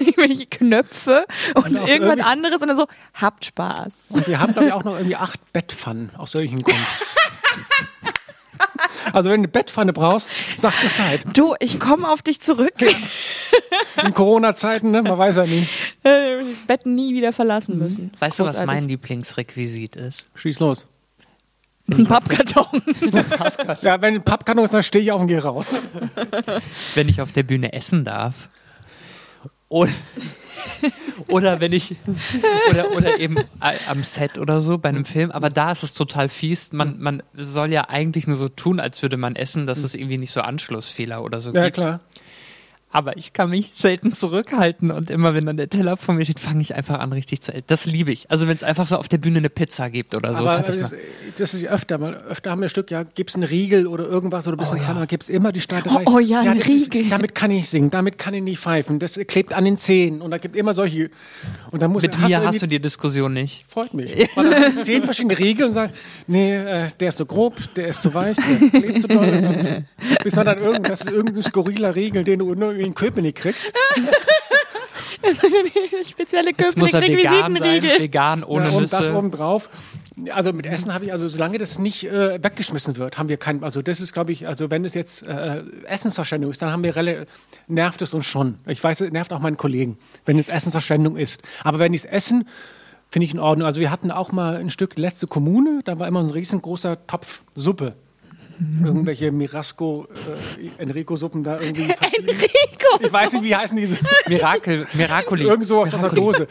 [0.00, 4.06] irgendwelche Knöpfe und, Und irgendwas anderes und dann so, habt Spaß.
[4.10, 6.80] Und wir haben, glaube ich, auch noch irgendwie acht Bettpfannen aus solchen Gründen.
[9.12, 11.22] Also wenn du eine Bettpfanne brauchst, sag Bescheid.
[11.34, 12.74] Du, ich komme auf dich zurück.
[14.04, 15.02] In Corona-Zeiten, ne?
[15.02, 15.66] man weiß ja nie.
[16.02, 18.12] Äh, Bett nie wieder verlassen müssen.
[18.18, 18.74] Weißt du, was Großartig.
[18.74, 20.28] mein Lieblingsrequisit ist?
[20.34, 20.86] Schieß los.
[21.90, 22.80] Ein Pappkarton.
[23.82, 25.74] Ja, wenn ein Pappkarton ist, dann stehe ich auf und gehe raus.
[26.94, 28.48] Wenn ich auf der Bühne essen darf.
[29.68, 29.90] Oder,
[31.28, 31.96] oder wenn ich
[32.70, 35.92] oder, oder eben a- am Set oder so bei einem Film, aber da ist es
[35.92, 36.72] total fies.
[36.72, 40.18] Man, man soll ja eigentlich nur so tun, als würde man essen, dass es irgendwie
[40.18, 41.76] nicht so Anschlussfehler oder so Ja, gibt.
[41.76, 42.00] klar.
[42.94, 46.38] Aber ich kann mich selten zurückhalten und immer, wenn dann der Teller vor mir steht,
[46.38, 47.64] fange ich einfach an, richtig zu essen.
[47.66, 48.30] Das liebe ich.
[48.30, 50.44] Also wenn es einfach so auf der Bühne eine Pizza gibt oder so.
[50.44, 50.98] das Aber das, mal.
[51.36, 54.04] das ist ja öfter, weil öfter haben wir ein Stück, ja, gibt's einen Riegel oder
[54.04, 55.04] irgendwas oder bisschen oh, ja.
[55.06, 56.04] gibt's immer die Streiterei.
[56.06, 57.08] Oh, oh ja, ein das ist- Riegel.
[57.08, 60.30] damit kann ich singen, damit kann ich nicht pfeifen, das klebt an den Zähnen und
[60.30, 61.10] da gibt immer solche.
[61.70, 63.64] Und dann muss Mit hast mir du hast du die Diskussion nicht.
[63.68, 64.14] Freut mich.
[64.34, 65.92] Weil dann zehn verschiedene Riegel und sagen,
[66.26, 69.84] nee, äh, der ist so grob, der ist so weich, der klebt so doll.
[70.22, 72.48] Bis man dann irgend, das ist irgendein skurriler Riegel, den du
[72.82, 73.72] nur in Köpenick kriegst.
[76.08, 79.14] Spezielle Jetzt muss er vegan sein, vegan, ohne Ja, und das Nüsse.
[79.16, 79.70] oben drauf.
[80.30, 83.62] Also mit Essen habe ich, also solange das nicht äh, weggeschmissen wird, haben wir kein,
[83.64, 86.94] also das ist, glaube ich, also wenn es jetzt äh, Essensverschwendung ist, dann haben wir
[86.94, 87.24] rela-
[87.66, 88.58] nervt es uns schon.
[88.66, 91.42] Ich weiß, es nervt auch meinen Kollegen, wenn es Essensverschwendung ist.
[91.64, 92.46] Aber wenn ich es essen,
[93.10, 93.66] finde ich in Ordnung.
[93.66, 97.06] Also wir hatten auch mal ein Stück letzte Kommune, da war immer so ein riesengroßer
[97.06, 97.94] Topf Suppe.
[98.84, 100.06] Irgendwelche Mirasco,
[100.78, 101.82] äh, Enrico-Suppen da irgendwie.
[102.18, 102.98] Enrico!
[103.00, 103.96] Ich weiß nicht, wie heißen diese.
[104.26, 105.44] Mirakel, Miracoli.
[105.44, 106.46] Irgend sowas aus der Dose.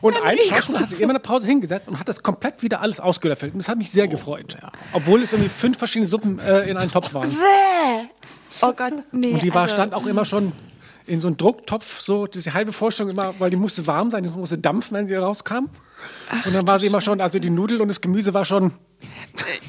[0.00, 3.00] Und ein Schauspieler hat sich immer eine Pause hingesetzt und hat das komplett wieder alles
[3.00, 3.52] ausgelöffelt.
[3.52, 4.56] Und das hat mich sehr gefreut.
[4.92, 7.30] Obwohl es irgendwie fünf verschiedene Suppen äh, in einem Topf waren.
[7.34, 8.08] Bäh.
[8.62, 9.32] Oh Gott, nee.
[9.32, 10.52] Und die war, also- stand auch immer schon
[11.06, 14.30] in so einem Drucktopf, so diese halbe Vorstellung immer, weil die musste warm sein, die
[14.30, 15.68] musste dampfen, wenn sie rauskam.
[16.46, 18.72] Und dann war sie immer schon, also die Nudel und das Gemüse war schon,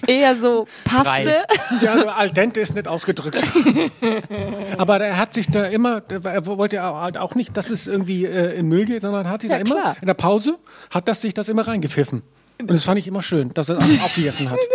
[0.07, 1.43] Eher so Paste.
[1.81, 3.43] ja, also al dente ist nicht ausgedrückt.
[4.77, 8.55] Aber er hat sich da immer, er wollte ja auch nicht, dass es irgendwie äh,
[8.57, 9.97] in Müll geht, sondern hat sich Ja, da immer, klar.
[10.01, 10.57] in der Pause,
[10.89, 12.21] hat das sich das immer reingepfiffen.
[12.61, 14.59] Und das fand ich immer schön, dass er auch aufgegessen hat.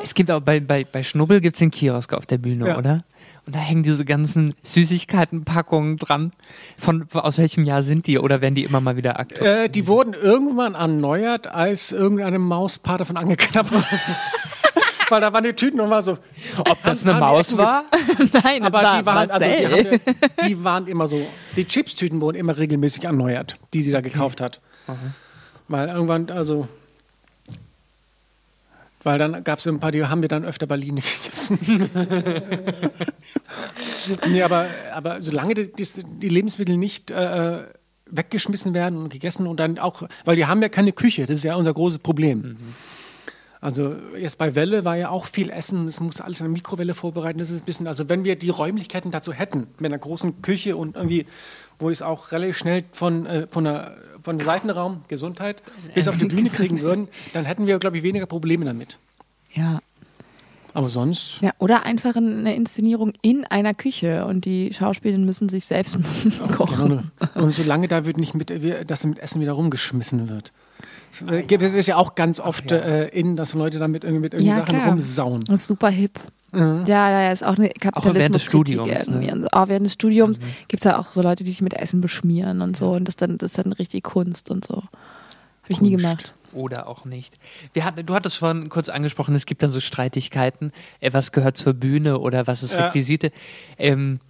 [0.00, 2.78] Es gibt auch bei, bei, bei Schnubbel gibt es den Kiosk auf der Bühne, Ja.
[2.78, 3.02] oder?
[3.48, 6.32] Und da hängen diese ganzen Süßigkeitenpackungen dran.
[6.76, 9.64] Von, aus welchem Jahr sind die oder werden die immer mal wieder aktuell?
[9.64, 14.00] Äh, die wurden irgendwann erneuert, als irgendeine Maus davon angeknabbert hat.
[15.08, 16.18] Weil da waren die Tüten und war so.
[16.58, 17.84] Ob das eine Maus war?
[18.44, 19.98] Nein, Aber das die waren, also die, ja-
[20.46, 21.26] die waren immer so.
[21.56, 24.60] Die Chipstüten wurden immer regelmäßig erneuert, die sie da gekauft hat.
[25.68, 26.68] Weil irgendwann, also.
[29.08, 31.58] Weil dann gab es ein paar, die haben wir dann öfter Berlin gegessen.
[34.28, 37.62] nee, aber, aber solange die, die, Lebensmittel nicht äh,
[38.10, 41.44] weggeschmissen werden und gegessen und dann auch, weil die haben ja keine Küche, das ist
[41.44, 42.58] ja unser großes Problem.
[43.62, 46.92] Also jetzt bei Welle war ja auch viel Essen, es muss alles in der Mikrowelle
[46.92, 47.38] vorbereiten.
[47.38, 50.76] Das ist ein bisschen, also wenn wir die Räumlichkeiten dazu hätten, mit einer großen Küche
[50.76, 51.24] und irgendwie,
[51.78, 53.96] wo es auch relativ schnell von, äh, von, der,
[54.28, 55.62] von Seitenraum, Gesundheit,
[55.94, 58.98] bis auf die Bühne kriegen würden, dann hätten wir, glaube ich, weniger Probleme damit.
[59.54, 59.80] Ja.
[60.74, 61.52] Aber sonst, ja.
[61.58, 65.98] Oder einfach eine Inszenierung in einer Küche und die Schauspielerinnen müssen sich selbst
[66.56, 66.76] kochen.
[66.76, 67.04] gerne.
[67.46, 68.52] Und solange da wird nicht mit,
[68.90, 70.52] dass mit Essen wieder rumgeschmissen wird.
[71.10, 74.34] Es äh, es ist ja auch ganz oft äh, in, dass Leute damit irgendwie mit
[74.34, 74.90] irgendwelchen Ja, Sachen klar.
[74.92, 75.44] rumsauen.
[75.46, 76.20] Das ist super hip.
[76.52, 79.26] Ja, ja, ist auch eine während des Kapitalismus Studiums, ne?
[79.26, 79.42] irgendwie.
[79.42, 79.48] So.
[79.52, 82.62] Auch während des Studiums gibt es ja auch so Leute, die sich mit Essen beschmieren
[82.62, 82.92] und so.
[82.92, 84.76] Und das, dann, das ist dann richtig Kunst und so.
[84.76, 84.88] Habe
[85.68, 86.34] ich nie gemacht.
[86.52, 87.34] Oder auch nicht.
[87.74, 91.58] Wir hatten, du hattest vorhin kurz angesprochen, es gibt dann so Streitigkeiten, äh, was gehört
[91.58, 92.86] zur Bühne oder was ist Ja.
[92.86, 93.30] Requisite.
[93.76, 94.20] Ähm,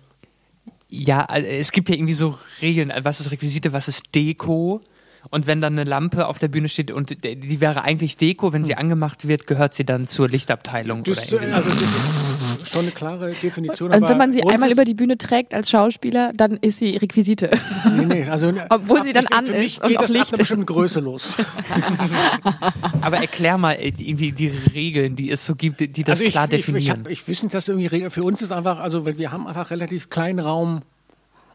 [0.88, 4.80] ja, äh, es gibt ja irgendwie so Regeln, äh, was ist Requisite, was ist Deko
[5.30, 8.64] Und wenn dann eine Lampe auf der Bühne steht und die wäre eigentlich Deko, wenn
[8.64, 12.82] sie angemacht wird, gehört sie dann zur Lichtabteilung Das, oder irgendwie also das ist schon
[12.82, 13.90] eine klare Definition.
[13.90, 16.78] Und aber wenn man sie einmal ist- über die Bühne trägt als Schauspieler, dann ist
[16.78, 17.50] sie Requisite.
[17.94, 20.16] Nee, nee, also, Obwohl sie dann an für ist mich und geht auch das ab
[20.16, 20.28] Licht.
[20.32, 21.36] einer bestimmten Größe los.
[23.02, 26.30] Aber erklär mal äh, irgendwie die Regeln, die es so gibt, die das also ich,
[26.32, 27.00] klar ich, ich, definieren.
[27.04, 29.70] hab, ich wissen, dass irgendwie Regel- für uns ist einfach, also weil wir haben einfach
[29.70, 30.82] relativ kleinen Raum,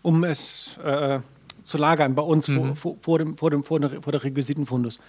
[0.02, 1.20] um es äh,
[1.64, 2.76] zu lagern bei uns Mhm.
[2.76, 5.00] vor, vor, vor, dem, vor, dem, vor, der, vor der Requisitenfundus.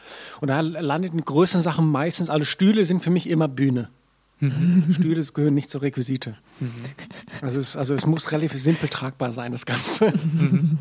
[0.40, 3.88] Und da landet in größeren Sachen meistens, also Stühle sind für mich immer Bühne.
[4.40, 4.86] Mhm.
[4.92, 6.36] Stühle gehören nicht zur Requisite.
[7.40, 10.12] Also, es, also es muss relativ simpel tragbar sein, das Ganze.
[10.12, 10.78] Mhm.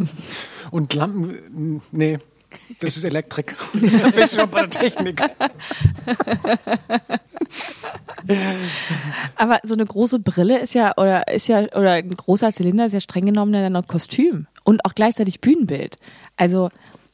[0.71, 2.19] Und Lampen, nee,
[2.79, 3.55] das ist Elektrik.
[3.73, 5.21] da bist du schon bei der Technik.
[9.35, 12.93] Aber so eine große Brille ist ja, oder ist ja, oder ein großer Zylinder ist
[12.93, 15.97] ja streng genommen dann ein Kostüm und auch gleichzeitig Bühnenbild.
[16.37, 16.69] Also,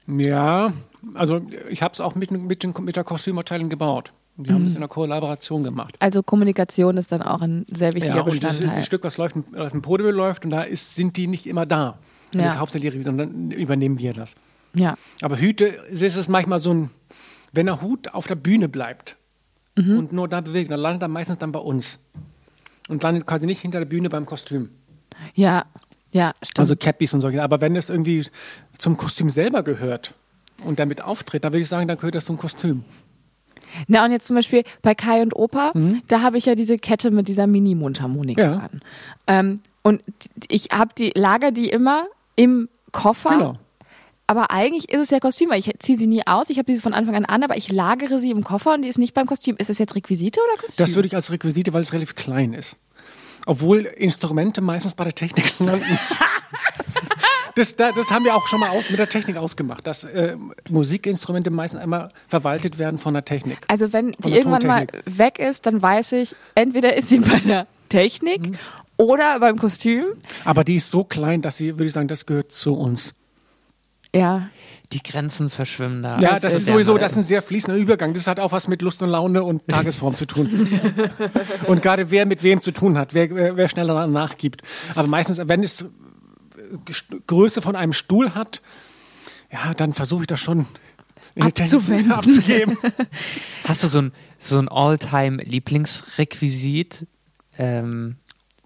[0.08, 0.72] Ja,
[1.14, 4.12] also ich habe es auch mit, mit, den, mit der Kostümabteilung gebaut.
[4.38, 5.96] Die haben das in einer Kollaboration gemacht.
[6.00, 8.78] also Kommunikation ist dann auch ein sehr wichtiger Ja, und das, Bestandteil.
[8.78, 11.66] das Stück, was läuft, auf dem Podium läuft, und da ist, sind die nicht immer
[11.66, 11.98] da.
[12.32, 12.48] Das Ja.
[12.48, 14.36] ist hauptsächlich sondern übernehmen wir das.
[14.74, 14.98] ja.
[15.22, 16.90] Aber Hüte ist es manchmal so ein,
[17.52, 19.18] wenn der Hut auf der Bühne bleibt
[19.78, 19.98] Mhm.
[19.98, 22.00] und nur da bewegt, dann landet er meistens dann bei uns.
[22.88, 24.70] Und landet quasi nicht hinter der Bühne beim Kostüm.
[25.36, 25.66] Ja,
[26.12, 26.60] ja, stimmt.
[26.60, 27.44] Also Cappies und solche.
[27.44, 28.26] Aber wenn es irgendwie
[28.78, 30.14] zum Kostüm selber gehört
[30.66, 32.84] und damit auftritt, dann würde ich sagen, dann gehört das zum Kostüm.
[33.88, 35.74] Na, und jetzt zum Beispiel bei Kai und Opa,
[36.08, 38.54] da habe ich ja diese Kette mit dieser Mini-Mundharmonika Ja.
[38.58, 38.82] an.
[39.28, 40.02] Ähm, und
[40.50, 43.30] ich habe die, lager die immer im Koffer.
[43.30, 43.56] Genau.
[44.26, 46.50] Aber eigentlich ist es ja Kostüm, weil ich ziehe sie nie aus.
[46.50, 48.88] Ich habe sie von Anfang an an, aber ich lagere sie im Koffer und die
[48.88, 49.56] ist nicht beim Kostüm.
[49.58, 50.84] Ist es jetzt Requisite oder Kostüm?
[50.84, 52.78] Das würde ich als Requisite, weil es relativ klein ist.
[53.46, 55.98] Obwohl Instrumente meistens bei der Technik landen.
[57.56, 60.38] Das, da- das haben wir auch schon mal aus, mit der Technik ausgemacht, dass äh,
[60.70, 63.60] Musikinstrumente meistens einmal verwaltet werden von der Technik.
[63.68, 67.68] Also wenn die irgendwann mal weg ist, dann weiß ich, entweder ist sie bei der
[67.90, 68.58] Technik Mhm.
[68.98, 70.06] oder beim Kostüm.
[70.46, 73.14] Aber die ist so klein, dass sie, würde ich sagen, das gehört zu uns.
[74.16, 74.50] Ja.
[74.92, 76.20] Die Grenzen verschwimmen da.
[76.20, 78.14] Ja, das, ist sehr sowieso, das ist ein sehr fließender Übergang.
[78.14, 80.50] Das hat auch was mit Lust und Laune und Tagesform zu tun.
[81.68, 84.62] und gerade wer mit wem zu tun hat, wer, wer, schneller nachgibt.
[84.96, 85.86] Aber meistens, wenn es
[87.28, 88.62] Größe von einem Stuhl hat,
[89.52, 90.66] ja, dann versuche ich das schon
[91.40, 92.12] Abzuwenden.
[92.12, 92.78] abzugeben.
[93.64, 97.06] Hast du so ein, so ein All-Time-Lieblingsrequisit,
[97.58, 98.18] ähm,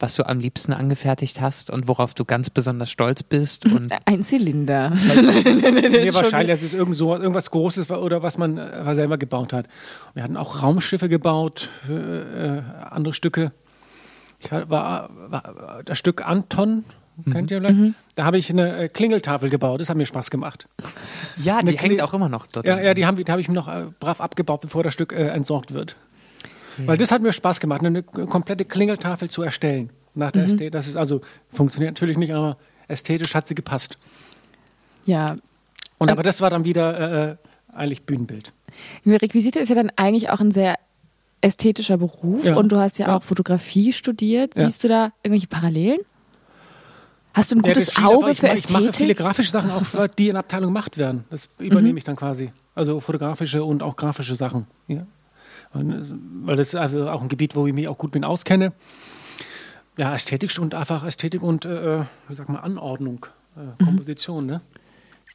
[0.04, 3.66] was du am liebsten angefertigt hast und worauf du ganz besonders stolz bist?
[3.74, 4.90] Und Ein Zylinder.
[5.16, 9.68] nee, wahrscheinlich, es ist irgend so, irgendwas Großes oder was man äh, selber gebaut hat.
[10.14, 11.94] Wir hatten auch Raumschiffe gebaut, äh,
[12.58, 13.54] äh, andere Stücke.
[14.40, 16.84] Ich war, war, war das Stück Anton,
[17.32, 17.94] kennt ihr vielleicht?
[18.16, 20.68] Da habe ich eine äh, Klingeltafel gebaut, das hat mir Spaß gemacht.
[21.38, 22.66] ja, die Eine hängt auch immer noch dort.
[22.66, 25.14] Ja, ja die habe die hab ich mir noch äh, brav abgebaut, bevor das Stück
[25.14, 25.96] äh, entsorgt wird.
[26.78, 29.90] Weil das hat mir Spaß gemacht, eine komplette Klingeltafel zu erstellen.
[30.16, 30.72] Nach der Ästhetik.
[30.72, 32.58] Das ist also, funktioniert natürlich nicht, aber
[32.88, 33.98] ästhetisch hat sie gepasst.
[35.06, 35.36] Ja.
[35.98, 37.36] Und aber das war dann wieder äh,
[37.74, 38.54] eigentlich Bühnenbild.
[39.06, 40.78] Requisite ist ja dann eigentlich auch ein sehr
[41.42, 42.56] ästhetischer Beruf Ja.
[42.56, 43.18] und du hast ja, Ja.
[43.18, 44.56] auch Fotografie studiert.
[44.56, 44.66] Ja.
[44.66, 46.00] Siehst du da irgendwelche Parallelen?
[47.34, 49.18] Hast du ein gutes viel- Auge aber ich, für ma- ich mache viele Ästhetik?
[49.18, 51.24] grafische Sachen auch, die in Abteilung gemacht werden.
[51.32, 52.52] Das übernehme ich dann quasi.
[52.76, 54.68] Also fotografische und auch grafische Sachen.
[54.88, 55.06] Ja.
[55.74, 56.04] Und, äh,
[56.46, 58.74] weil das ist also auch ein Gebiet, wo ich mich auch gut mit auskenne.
[59.98, 64.62] Ja, Ästhetik und einfach Ästhetik und, äh, wie sagt man, Anordnung, äh, Komposition, ne?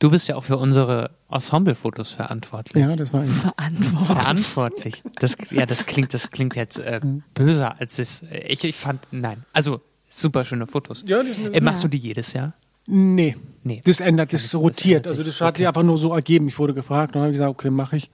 [0.01, 2.85] Du bist ja auch für unsere Ensemble-Fotos verantwortlich.
[2.85, 4.05] Ja, das war ein Verantwortung.
[4.17, 5.03] Verantwortlich.
[5.19, 7.23] Das, ja, das klingt, das klingt jetzt äh, Mhm.
[7.35, 8.23] böser als es.
[8.23, 9.45] äh, Ich, ich fand, nein.
[9.53, 11.03] Also, super schöne Fotos.
[11.07, 12.55] Ja, sind- äh, machst du die jedes Jahr?
[12.87, 13.37] Nee.
[13.65, 13.81] Nee.
[13.85, 15.07] Das ändert, das, Das- das rotiert.
[15.07, 16.47] ändert also das hat sich einfach nur so ergeben.
[16.49, 18.09] Ich wurde gefragt, dann habe ich gesagt, okay, mache ich.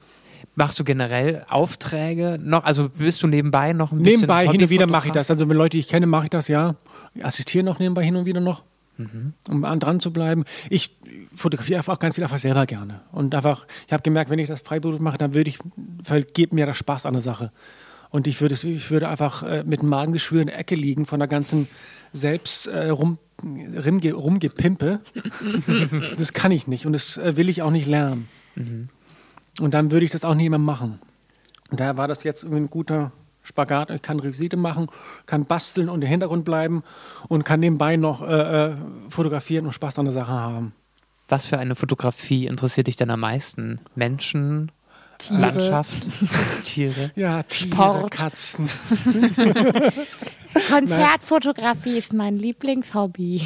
[0.57, 2.65] Machst du generell Aufträge noch?
[2.65, 5.31] Also bist du nebenbei noch ein bisschen Nebenbei hin und wieder mache ich das.
[5.31, 6.77] Also wenn Leute, die ich kenne, mache ich das ja.
[7.15, 8.63] Ich assistiere noch nebenbei hin und wieder noch,
[9.49, 10.45] um an dran zu bleiben.
[10.71, 10.97] Ich
[11.35, 13.01] fotografiere einfach ganz viel einfach selber gerne.
[13.11, 15.59] Und einfach, ich habe gemerkt, wenn ich das freiberuflich mache, dann würde ich,
[16.05, 17.51] vergeht mir der Spaß an der Sache.
[18.11, 21.19] Und ich würde, ich würde einfach äh, mit dem Magengeschwür in der Ecke liegen von
[21.19, 21.67] der ganzen
[22.13, 25.01] selbst äh, rum, rumge, rumgepimpe.
[26.17, 28.29] das kann ich nicht und das äh, will ich auch nicht lernen.
[29.61, 30.99] Und dann würde ich das auch nie mehr machen.
[31.71, 33.13] Und daher war das jetzt irgendwie ein guter
[33.43, 33.91] Spagat.
[33.91, 34.89] Ich kann Revisite machen,
[35.27, 36.83] kann basteln und im Hintergrund bleiben
[37.29, 38.75] und kann nebenbei noch äh, äh,
[39.11, 40.73] fotografieren und Spaß an der Sache haben.
[41.29, 43.81] Was für eine Fotografie interessiert dich denn am meisten?
[43.95, 44.73] Menschen,
[45.19, 45.41] Tiere.
[45.41, 46.07] Landschaft,
[46.65, 47.13] Tiere?
[47.15, 48.11] Ja, Tiere, Sport.
[48.11, 48.69] Katzen.
[50.69, 53.43] Konzertfotografie ist mein Lieblingshobby.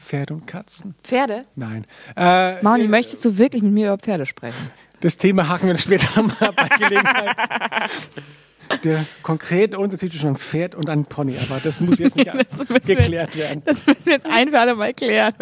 [0.00, 0.94] Pferde und Katzen.
[1.02, 1.44] Pferde?
[1.54, 1.84] Nein.
[2.16, 4.70] Äh, Mauni, möchtest du wirklich mit mir über Pferde sprechen?
[5.00, 7.36] Das Thema haken wir später mal bei Gelegenheit.
[8.84, 12.30] Der konkrete Unterschied zwischen einem Pferd und einem Pony, aber das muss jetzt nicht
[12.86, 13.62] geklärt jetzt, werden.
[13.64, 15.34] Das müssen wir jetzt ein für alle Mal klären.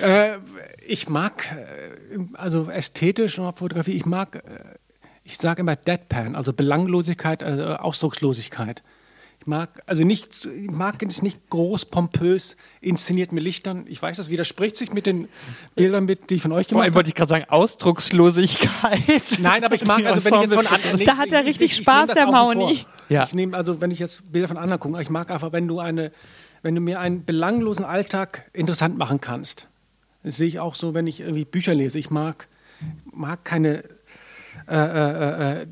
[0.00, 0.38] Äh,
[0.84, 4.40] ich mag, äh, also ästhetisch und Fotografie, ich mag, äh,
[5.22, 8.82] ich sage immer Deadpan, also Belanglosigkeit, äh, Ausdruckslosigkeit.
[9.48, 13.86] Ich mag, also nicht, ich mag es nicht groß, pompös inszeniert mit Lichtern.
[13.88, 15.26] Ich weiß, das widerspricht sich mit den
[15.74, 16.96] Bildern, mit, die ich von euch Vor gemacht allem habe.
[16.96, 19.00] wollte ich gerade sagen, Ausdruckslosigkeit.
[19.40, 21.02] Nein, aber ich mag, also wenn ich jetzt von anderen.
[21.02, 22.76] Da hat er richtig Spaß, nehm das der Mauni.
[22.76, 22.86] vor.
[23.08, 23.24] Ja.
[23.24, 25.80] Ich nehme, also wenn ich jetzt Bilder von anderen gucke, ich mag einfach, wenn du
[25.80, 26.12] eine,
[26.60, 29.66] wenn du mir einen belanglosen Alltag interessant machen kannst.
[30.24, 31.98] Das sehe ich auch so, wenn ich irgendwie Bücher lese.
[31.98, 32.48] Ich mag,
[33.14, 33.84] mag keine
[34.68, 35.66] äh, äh, äh, äh,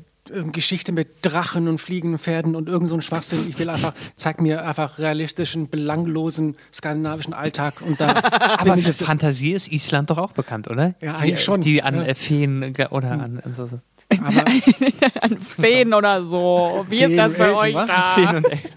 [0.51, 3.45] Geschichte mit Drachen und fliegenden Pferden und irgend so ein Schwachsinn.
[3.47, 8.07] Ich will einfach, zeig mir einfach realistischen, belanglosen skandinavischen Alltag und da
[8.57, 10.95] Aber für Fantasie ist Island doch auch bekannt, oder?
[11.01, 11.61] Ja, eigentlich schon.
[11.61, 12.05] Die an Ja.
[12.07, 12.15] Hm.
[12.15, 13.67] Feen oder an, an so,
[14.09, 16.85] An Feen oder so.
[16.89, 17.87] Wie ist das bei Elchen, euch was?
[17.87, 18.09] da?
[18.09, 18.69] Feen und Elfen.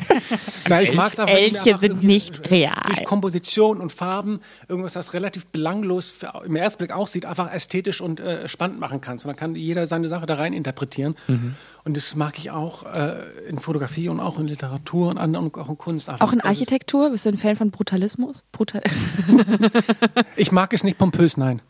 [0.68, 1.34] Nein, ich mag es einfach.
[1.34, 2.82] Elche sind nicht real.
[2.86, 8.18] Durch Komposition und Farben irgendwas, das relativ belanglos für, im Erstblick aussieht, einfach ästhetisch und
[8.18, 9.24] äh, spannend machen kannst.
[9.24, 11.14] Und dann kann jeder seine Sache da rein interpretieren.
[11.28, 11.54] Mhm.
[11.84, 15.56] Und das mag ich auch äh, in Fotografie und auch in Literatur und, an, und
[15.56, 16.08] auch in Kunst.
[16.08, 16.26] Einfach.
[16.26, 17.10] Auch in Architektur?
[17.10, 18.44] Bist du ein Fan von Brutalismus?
[18.52, 18.82] Brutal
[20.36, 21.62] Ich mag es nicht pompös, nein.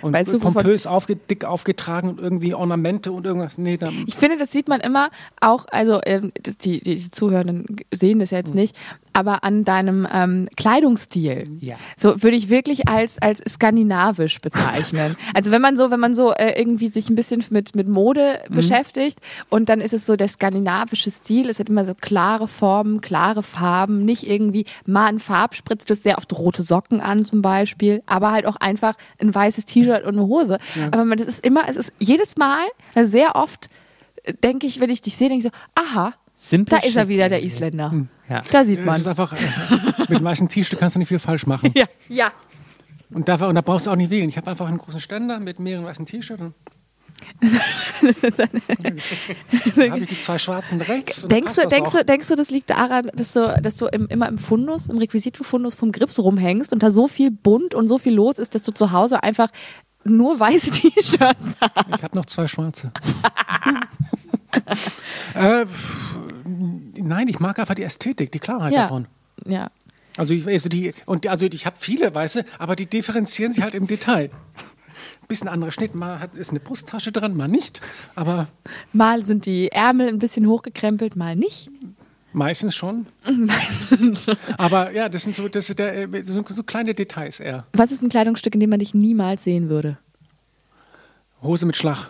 [0.01, 3.57] Und Weißt du, pompös aufge, dick aufgetragen und irgendwie Ornamente und irgendwas.
[3.57, 5.09] Nee, Ich finde, das sieht man immer
[5.39, 6.31] auch, also ähm,
[6.63, 8.75] die, die, die Zuhörenden sehen das ja jetzt nicht,
[9.13, 11.57] aber an deinem ähm, Kleidungsstil.
[11.59, 11.77] Ja.
[11.97, 15.15] So würde ich wirklich als, als skandinavisch bezeichnen.
[15.33, 18.41] also wenn man so, wenn man so äh, irgendwie sich ein bisschen mit, mit Mode
[18.49, 19.19] beschäftigt
[19.49, 23.43] und dann ist es so der skandinavische Stil, es hat immer so klare Formen, klare
[23.43, 28.03] Farben, nicht irgendwie mal ein Farbspritz, du hast sehr oft rote Socken an zum Beispiel,
[28.05, 30.57] aber halt auch einfach ein weißes T-Shirt und eine Hose.
[30.91, 32.63] Aber man, das ist immer, es ist jedes Mal,
[32.95, 33.69] sehr oft
[34.23, 36.13] äh, denke ich, wenn ich dich sehe, denke ich so, aha,
[36.43, 37.43] Simpel da ist er schick wieder, der.
[37.43, 37.93] Isländer.
[38.27, 38.41] Ja.
[38.51, 39.37] Da sieht es man einfach, äh,
[40.09, 41.71] mit weißen T-Shirt kannst du nicht viel falsch machen.
[41.75, 42.31] Ja, ja.
[43.13, 44.27] Und da, und da brauchst du auch nicht wählen.
[44.27, 46.41] Ich habe einfach einen großen Ständer mit mehreren weißen T-Shirts.
[46.41, 46.55] und-
[48.41, 51.21] Dann habe ich die zwei schwarzen rechts.
[51.27, 54.07] Denkst du, das denkst, du, denkst du, das liegt daran, dass du, dass du im,
[54.07, 57.99] immer im Fundus, im Requisitenfundus vom Grips rumhängst und da so viel bunt und so
[57.99, 59.49] viel los ist, dass du zu Hause einfach
[60.03, 61.85] nur weiße T-Shirts hast?
[61.95, 62.91] Ich habe noch zwei schwarze.
[65.35, 65.65] äh,
[66.45, 68.83] nein, ich mag einfach die Ästhetik, die Klarheit Ja.
[68.83, 69.07] davon.
[69.45, 69.71] Ja.
[70.17, 73.75] Also ich, also die, und also ich habe viele weiße, aber die differenzieren sich halt
[73.75, 74.29] im Detail.
[75.27, 77.79] Bisschen anderer Schnitt, mal hat, ist eine Brusttasche dran, mal nicht.
[78.15, 78.47] Aber
[78.91, 81.69] Mal sind die Ärmel ein bisschen hochgekrempelt, mal nicht.
[82.33, 83.05] meistens schon.
[84.57, 87.65] aber ja, das sind so, das der, so, so kleine Details eher.
[87.73, 89.97] Was ist ein Kleidungsstück, in dem man dich niemals sehen würde?
[91.41, 92.09] Hose mit Schlag.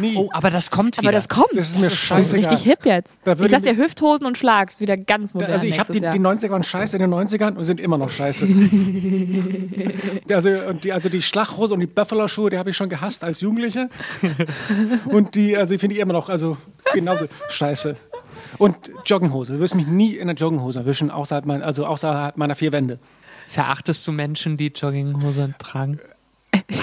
[0.00, 0.16] Nie.
[0.16, 1.08] Oh, aber das kommt wieder.
[1.08, 1.48] Aber das kommt.
[1.54, 2.50] Das ist mir das ist scheißegal.
[2.50, 3.16] richtig hip jetzt.
[3.24, 4.70] Da Ich sag's ja, Hüfthosen und Schlag.
[4.70, 7.56] ist wieder ganz modern Also ich habe die, die 90er waren scheiße in den 90ern
[7.56, 8.46] und sind immer noch scheiße.
[10.32, 13.40] also, und die, also die Schlachhose und die Buffalo-Schuhe, die habe ich schon gehasst als
[13.40, 13.88] Jugendliche.
[15.06, 16.56] Und die, also die finde ich immer noch, also
[16.92, 17.96] genauso scheiße.
[18.58, 19.54] Und Jogginghose.
[19.54, 22.98] Du wirst mich nie in einer Jogginghose erwischen, außerhalb, mein, also außerhalb meiner vier Wände.
[23.46, 26.00] Verachtest du Menschen, die Jogginghose tragen?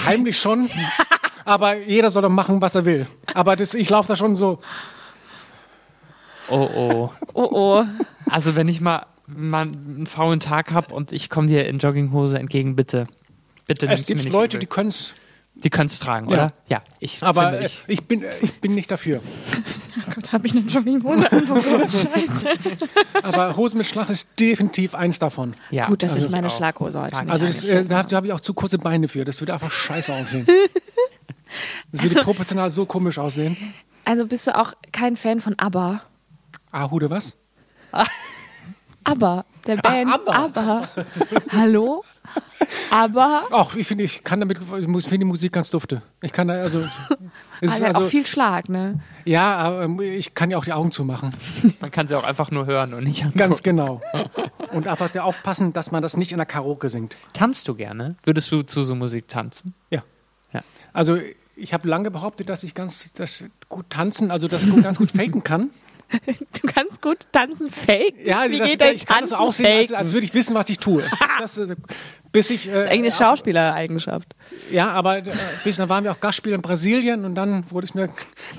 [0.04, 0.68] Heimlich schon,
[1.46, 3.06] aber jeder soll doch machen, was er will.
[3.34, 4.60] Aber das, ich laufe da schon so,
[6.48, 7.10] Oh, oh.
[7.34, 7.84] oh oh.
[8.30, 12.38] Also wenn ich mal, mal einen faulen Tag habe und ich komme dir in Jogginghose
[12.38, 13.06] entgegen, bitte.
[13.66, 14.60] Bitte es gibt nicht Leute, übel.
[14.60, 15.14] die können es,
[15.56, 16.34] die können es tragen, Ja.
[16.36, 16.52] oder?
[16.68, 19.20] Ja, ich aber finde, äh, ich, ich, bin, äh, ich bin nicht dafür.
[20.14, 21.48] Gott, habe ich eine Jogginghose an?
[21.50, 22.48] Oh scheiße.
[23.24, 25.54] Aber Hose mit Schlag ist definitiv eins davon.
[25.72, 25.86] ja.
[25.86, 26.48] Gut, dass Also ich meine.
[26.48, 29.24] Schlaghose heute Also das, äh, da habe hab ich auch zu kurze Beine für.
[29.24, 30.46] Das würde einfach scheiße aussehen.
[31.92, 33.56] Das Also würde proportional so komisch aussehen.
[34.04, 36.02] Also bist du auch kein Fan von ABBA?
[36.72, 37.36] Ah, Hude, was?
[39.04, 40.32] ABBA, der Band ABBA.
[40.44, 40.88] ABBA.
[41.52, 42.04] Hallo?
[42.90, 43.42] ABBA?
[43.52, 46.02] Ach, ich finde, ich kann damit, ich muss- finde die Musik ganz dufte.
[46.22, 46.80] Ich kann da, also,
[47.60, 49.00] es ist Also, also auch viel Schlag, ne?
[49.24, 51.32] ja, aber ähm, ich kann ja auch die Augen zumachen.
[51.80, 53.38] Man kann sie auch einfach nur hören und nicht angucken.
[53.38, 54.02] Ganz genau.
[54.72, 57.16] Und einfach sehr aufpassen, dass man das nicht in der Karaoke singt.
[57.32, 58.16] Tanzt du gerne?
[58.24, 59.74] Würdest du zu so Musik tanzen?
[59.90, 60.02] Ja.
[60.96, 61.18] Also,
[61.56, 65.10] ich habe lange behauptet, dass ich ganz das gut tanzen, also das gut, ganz gut
[65.10, 65.70] faken kann.
[66.30, 68.14] Du kannst gut tanzen, fake.
[68.24, 70.34] Ja, also Wie das, geht dein ich kann das so aussehen, als, als würde ich
[70.34, 71.02] wissen, was ich tue.
[71.40, 71.74] Das, äh,
[72.30, 74.36] bis ich, äh, Das ist eigentlich eine Schauspielereigenschaft.
[74.70, 75.22] Ja, aber äh,
[75.64, 78.08] bis dann waren wir auch Gastspieler in Brasilien und dann wurde es mir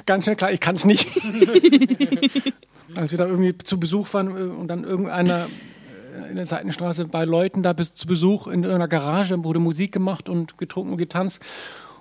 [0.06, 1.08] ganz schnell klar, ich kann es nicht.
[2.96, 5.48] Als wir da irgendwie zu Besuch waren äh, und dann irgendeiner
[6.30, 10.28] in der Seitenstraße bei Leuten da bis, zu Besuch in irgendeiner Garage, wurde Musik gemacht
[10.28, 11.42] und getrunken und getanzt.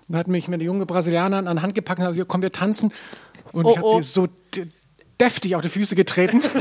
[0.09, 2.43] Und da hat mich eine junge Brasilianerin an die Hand gepackt und gesagt, hier, komm,
[2.43, 2.93] wir tanzen.
[3.53, 4.03] Und Oh, ich habe oh.
[4.03, 4.29] sie so
[5.21, 6.41] deftig auf die Füße getreten.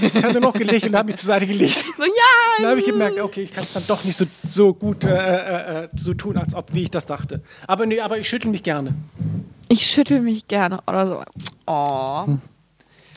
[0.00, 1.84] ich habe nur noch gelegt und habe mich zur Seite gelegt.
[1.96, 2.10] So, ja!
[2.58, 5.10] Dann habe ich gemerkt, okay, ich kann es dann doch nicht so, so gut äh,
[5.10, 7.42] äh, äh, so tun, als ob, wie ich das dachte.
[7.66, 8.94] Aber nee, aber ich schüttel mich gerne.
[9.68, 11.22] Ich schüttel mich gerne oder so.
[11.66, 12.38] Oh.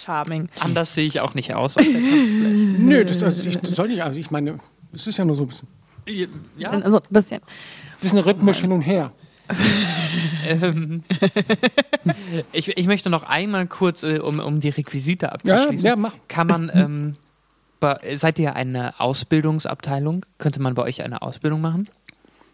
[0.04, 0.50] Charming.
[0.60, 2.32] Anders sehe ich auch nicht aus auf der Tanzfläche.
[2.34, 4.58] Nö, das, also ich, das soll nicht, also ich meine,
[4.94, 5.68] es ist ja nur so ein bisschen,
[6.58, 7.42] Ja, Also ein bisschen.
[8.02, 9.12] bisschen rhythmisch hin und her.
[10.48, 11.04] ähm,
[12.52, 15.86] ich, ich möchte noch einmal kurz, äh, um, um die Requisite abzuschließen.
[15.86, 16.16] Ja, ja, mach.
[16.28, 17.16] Kann man, ähm,
[17.80, 20.26] bei, seid ihr eine Ausbildungsabteilung?
[20.38, 21.90] Könnte man bei euch eine Ausbildung machen?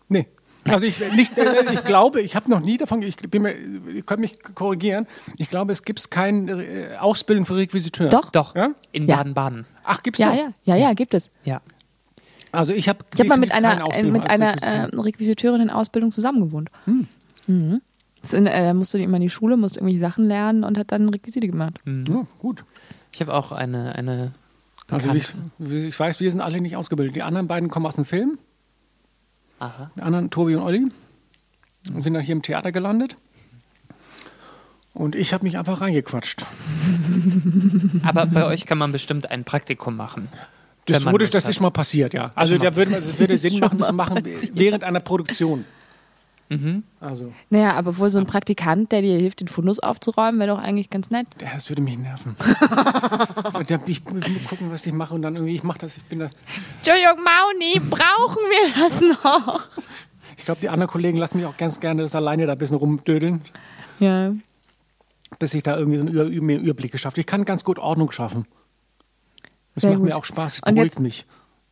[0.07, 0.27] Nee.
[0.67, 4.01] Also ich, nicht, äh, ich glaube, ich habe noch nie davon, ich bin mir, ihr
[4.01, 5.05] könnt mich korrigieren,
[5.37, 8.09] ich glaube, es gibt keine äh, Ausbildung für Requisiteur.
[8.09, 8.31] Doch.
[8.31, 8.69] Doch, Ja?
[8.91, 9.17] in Ja.
[9.17, 9.65] Baden-Baden.
[9.83, 10.35] Ach, gibt's Ja, doch?
[10.37, 11.29] ja, ja, ja, gibt es.
[11.43, 11.61] Ja.
[12.51, 15.69] Also ich habe Ich habe mal mit einer, äh, Ausbildung mit einer äh, Requisiteurin in
[15.69, 16.69] Ausbildung zusammengewohnt.
[16.85, 17.81] Mhm.
[18.21, 21.09] Das in, äh, musste immer in die Schule, musste irgendwelche Sachen lernen und hat dann
[21.09, 21.79] Requisite gemacht.
[21.85, 22.63] ja, gut.
[23.11, 24.31] Ich habe auch eine, eine
[24.89, 25.27] Also ich,
[25.57, 25.75] Bekannte.
[25.87, 27.15] ich weiß, wir sind alle nicht ausgebildet.
[27.15, 28.37] Die anderen beiden kommen aus dem Film,
[29.59, 29.91] Aha.
[29.95, 30.87] die anderen, Tobi und Olli,
[31.93, 33.15] und sind dann hier im Theater gelandet.
[34.93, 36.45] Und ich habe mich einfach reingequatscht.
[38.03, 40.29] Aber bei euch kann man bestimmt ein Praktikum machen.
[40.88, 42.31] Lust das ist schon mal passiert, ja.
[42.36, 44.23] Also da würde, es würde Sinn machen, das zu machen
[44.53, 45.65] während einer Produktion.
[46.99, 50.59] Also, Naja, aber wohl so ein Praktikant, der dir hilft, den Fundus aufzuräumen, wäre doch
[50.59, 51.25] eigentlich ganz nett.
[51.41, 52.36] ja, das würde mich nerven.
[53.53, 56.03] und dann, ich muss gucken, was ich mache und dann irgendwie, ich mache das, ich
[56.03, 56.33] bin das.
[56.77, 59.67] Entschuldigung, Mauni, brauchen wir das noch?
[60.38, 62.77] Ich glaube, die anderen Kollegen lassen mich auch ganz gerne das alleine da ein bisschen
[62.77, 63.41] rumdödeln,
[63.99, 64.31] Ja.
[65.39, 68.45] bis ich da irgendwie so einen Überblick geschafft Ich kann ganz gut Ordnung schaffen.
[69.76, 70.09] Das Sehr macht gut.
[70.09, 71.26] mir auch Spaß, es Und beruhigt jetzt- mich.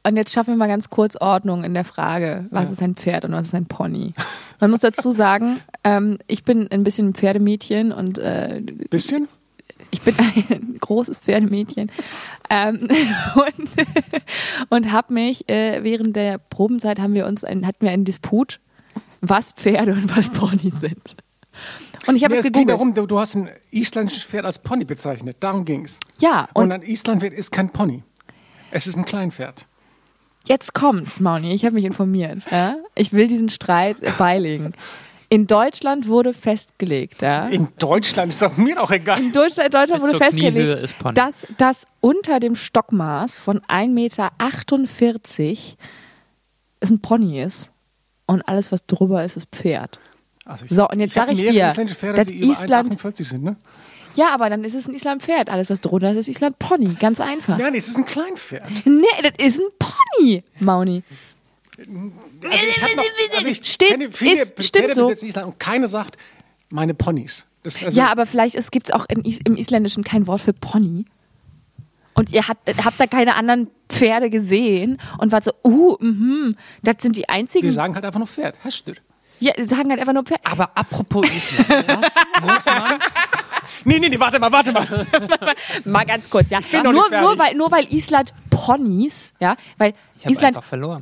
[0.06, 3.24] Und jetzt schaffen wir mal ganz kurz Ordnung in der Frage, was ist ein Pferd
[3.24, 4.12] und was ist ein Pony?
[4.60, 9.30] Man muss dazu sagen, ähm, ich bin ein bisschen ein Pferdemädchen und äh, Bisschen?
[9.92, 11.90] ich bin ein großes Pferdemädchen
[12.50, 12.82] ähm,
[13.36, 13.88] und,
[14.70, 18.60] und habe mich äh, während der Probenzeit haben wir uns ein, hatten wir einen Disput,
[19.22, 21.16] was Pferde und was Ponys sind.
[22.08, 22.70] Und ich habe Nee, es es ging gegoogelt.
[22.80, 25.38] darum, du, du hast ein isländisches Pferd als Pony bezeichnet.
[25.40, 26.00] Darum ging es.
[26.20, 28.04] ja, Und, und ein Islandpferd ist kein Pony.
[28.72, 29.66] Es ist ein Kleinpferd.
[30.46, 31.54] Jetzt kommt's, Mauni.
[31.54, 32.40] Ich habe mich informiert.
[32.52, 32.76] Ja?
[32.96, 34.74] Ich will diesen Streit beilegen.
[35.30, 37.48] In Deutschland wurde festgelegt, ja?
[37.48, 39.20] In Deutschland ist das mir auch egal.
[39.20, 44.32] In Deutschland, in Deutschland wurde festgelegt, dass das unter dem Stockmaß von 1,48 Meter
[46.82, 47.72] ist ein Pony ist.
[48.26, 50.00] Und alles, was drüber ist, ist Pferd.
[50.46, 53.56] Also So, und jetzt hab sag ich dir, Pferde, dass Island- 1,48 sind, ne?
[54.16, 55.50] Ja, aber dann ist es ein Island-Pferd.
[55.50, 56.98] Alles, was drunter ist, ist Island-Pony.
[57.00, 57.58] Ganz einfach.
[57.58, 58.86] Nein, es ist ein Kleinpferd.
[58.86, 61.02] Nee, das ist ein Pony, Mauni.
[61.78, 61.88] Also
[62.44, 63.04] ich noch,
[63.38, 65.10] also ich Steht- kenne viele ist- stimmt so.
[65.12, 66.18] Island und keiner sagt,
[66.70, 67.48] meine Ponys.
[67.64, 71.06] Das, also, ja, aber vielleicht gibt es auch in, im Isländischen kein Wort für Pony.
[72.14, 76.98] Und ihr habt, habt da keine anderen Pferde gesehen und wart so, uh, mhm, das
[77.00, 77.64] sind die einzigen.
[77.66, 78.56] wir sagen halt einfach nur Pferd.
[78.64, 78.94] Hast du?
[79.44, 80.40] Ja, sagen halt einfach nur Pferd.
[80.44, 83.00] Aber apropos Island, was muss man?
[83.86, 84.86] Nee, nee, nee, warte mal, warte mal.
[85.86, 86.60] Mal ganz kurz, ja.
[86.84, 89.94] Nur, nur, weil, nur weil Island Ponys, ja, weil
[90.26, 90.58] Island.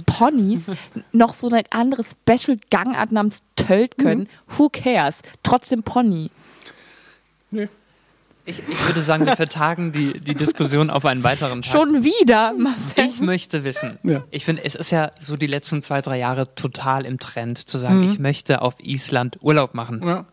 [0.05, 0.71] Ponys
[1.11, 4.21] noch so eine andere Special-Gangart namens Tölt können.
[4.21, 4.57] Mhm.
[4.57, 5.21] Who cares?
[5.43, 6.31] Trotzdem Pony.
[7.51, 7.69] Nee.
[8.45, 11.71] Ich, ich würde sagen, wir vertagen die, die Diskussion auf einen weiteren Tag.
[11.71, 13.05] Schon wieder, Marcel.
[13.05, 14.23] Ich möchte wissen, Ja.
[14.31, 17.77] ich finde, es ist ja so die letzten zwei, drei Jahre total im Trend zu
[17.77, 20.01] sagen, ich möchte auf Island Urlaub machen.
[20.05, 20.25] Ja.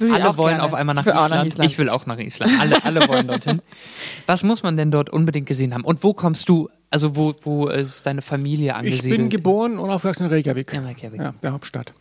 [0.00, 0.64] Ich Alle wollen gerne.
[0.64, 1.30] auf einmal nach ich Island.
[1.30, 1.70] nach Island.
[1.70, 2.52] Ich will auch nach Island.
[2.60, 3.62] Alle, alle wollen dorthin.
[4.26, 5.84] Was muss man denn dort unbedingt gesehen haben?
[5.84, 9.16] Und wo kommst du, also wo, wo ist deine Familie Ich angesiedelt?
[9.20, 10.72] bin geboren und aufgewachsen in Reykjavik.
[10.72, 11.20] Ja, Reykjavik.
[11.20, 11.94] Ja, der Hauptstadt.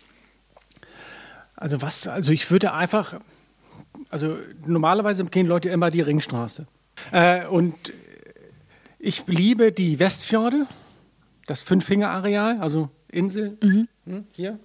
[1.56, 3.20] Also was, also ich würde einfach,
[4.12, 6.68] also normalerweise gehen Leute immer die Ringstraße.
[7.12, 7.74] Äh, und
[9.00, 10.68] ich liebe die Westfjorde,
[11.48, 13.88] das Fünffinger-Areal, also Insel, hm,
[14.32, 14.60] hier,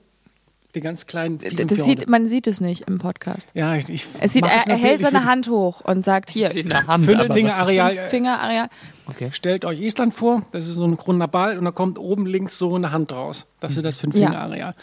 [0.75, 1.67] die ganz kleinen Mhm.
[1.69, 3.49] das sieht, man sieht es nicht im Podcast.
[3.55, 6.53] ja, ich, ich Es sieht, er, er hält seine Hand hoch und sagt hier, Ich
[6.53, 7.07] sehe in der Hand.
[7.07, 7.91] Fünf aber Finger was- Areal.
[7.97, 8.69] fünf Finger, Areal.
[9.07, 9.31] Okay.
[9.33, 12.59] Stellt euch Island vor, das ist so ein runder Ball und da kommt oben links
[12.59, 13.47] so eine Hand raus.
[13.61, 14.75] Das ist das Fünf-Finger-Areal.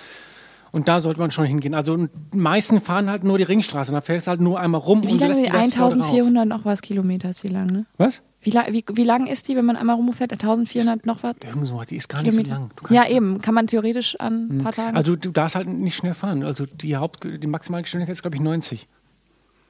[0.73, 1.75] Und da sollte man schon hingehen.
[1.75, 3.91] Also die meisten fahren halt nur die Ringstraße.
[3.91, 6.05] Da fährst du halt nur einmal rum Wie und lange die Westfjorde raus.
[6.09, 7.85] 1400 noch was Kilometer ist die lang, ne?
[7.97, 8.23] Was?
[8.41, 10.33] Wie, wie, wie lang ist die, wenn man einmal rumfährt?
[10.33, 11.35] 1400 noch was?
[11.45, 12.69] Irgend sowas, die ist gar nicht so Kilometer?
[12.89, 12.91] lang.
[12.91, 13.39] Ja, eben.
[13.39, 14.97] Kann man theoretisch an ein paar Tagen.
[14.97, 16.43] Also du darfst halt nicht schnell fahren.
[16.43, 18.87] Also die Haupt die maximale Geschwindigkeit ist, glaube ich, 90.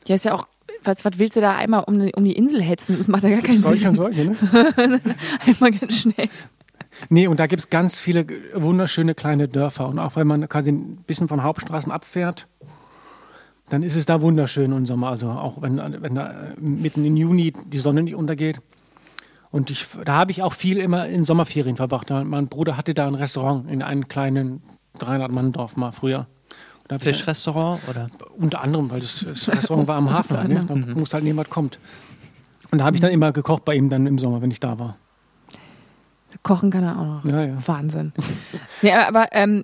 [0.07, 0.47] ja, ist ja auch.
[0.85, 2.95] Was, was willst du da einmal um, die- um die Insel hetzen?
[2.97, 3.89] Das macht ja gar keinen Solche Sinn.
[3.89, 4.35] und solche, ne?
[5.45, 6.29] Einmal ganz schnell.
[7.09, 9.87] Nee, und da gibt es ganz viele wunderschöne kleine Dörfer.
[9.87, 12.47] Und auch wenn man quasi ein bisschen von Hauptstraßen abfährt,
[13.69, 15.09] dann ist es da wunderschön im Sommer.
[15.09, 18.61] Also auch wenn, wenn da mitten im Juni die Sonne nicht untergeht.
[19.51, 22.09] Und ich, da habe ich auch viel immer in Sommerferien verbracht.
[22.09, 24.63] Mein Bruder hatte da ein Restaurant in einem kleinen
[24.99, 26.27] 300-Mann-Dorf mal früher.
[26.99, 28.09] Fischrestaurant oder?
[28.37, 30.47] Unter anderem, weil das, das Restaurant war am Hafen.
[30.47, 30.65] Ne?
[30.67, 31.79] Da muss halt niemand kommt.
[32.71, 34.79] Und da habe ich dann immer gekocht bei ihm dann im Sommer, wenn ich da
[34.79, 34.97] war.
[36.43, 37.25] Kochen kann er auch noch.
[37.25, 37.57] Ja, ja.
[37.65, 38.11] Wahnsinn.
[38.81, 39.63] nee, aber, ähm,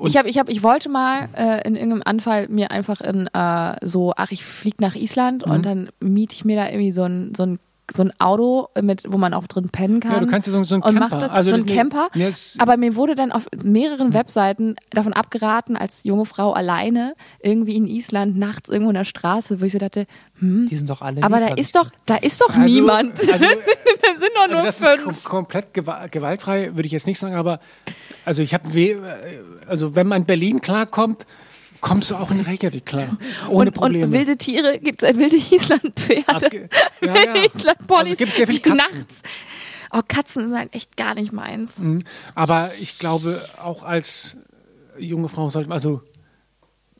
[0.00, 3.74] ich, hab, ich, hab, ich wollte mal äh, in irgendeinem Anfall mir einfach in äh,
[3.86, 5.52] so, ach, ich fliege nach Island Mhm.
[5.52, 7.58] und dann miete ich mir da irgendwie so ein, so ein,
[7.92, 10.12] so ein Auto, mit, wo man auch drin pennen kann.
[10.12, 11.18] Ja, du kannst dir so, so einen und Camper.
[11.18, 12.08] das, also so ein das- Camper.
[12.14, 17.76] Das- aber mir wurde dann auf mehreren Webseiten davon abgeraten, als junge Frau alleine irgendwie
[17.76, 20.06] in Island nachts irgendwo in der Straße, wo ich so dachte,
[20.38, 23.12] hm, Die sind doch alle aber lieb, da ist doch, da ist doch Also- niemand.
[23.32, 23.46] also-
[24.02, 25.24] da sind doch nur Also das ist kom fünf.
[25.24, 27.60] komplett gewa gewaltfrei, würde ich jetzt nicht sagen, aber
[28.24, 28.96] also ich habe, weh-
[29.66, 31.24] also wenn man in Berlin klarkommt,
[31.80, 33.16] kommst du auch in Reykjavik klar,
[33.48, 34.06] ohne und, Probleme.
[34.06, 36.68] und wilde Tiere, gibt es wilde Islandpferde, ge-
[37.02, 37.34] ja, ja.
[37.34, 38.76] wilde Islandponys, Also es gibt sehr viele Katzen.
[38.76, 39.22] nachts.
[39.92, 41.80] Oh, Katzen sind halt echt gar nicht meins.
[42.34, 44.36] aber ich glaube, auch als
[44.98, 46.02] junge Frau sollte man, also,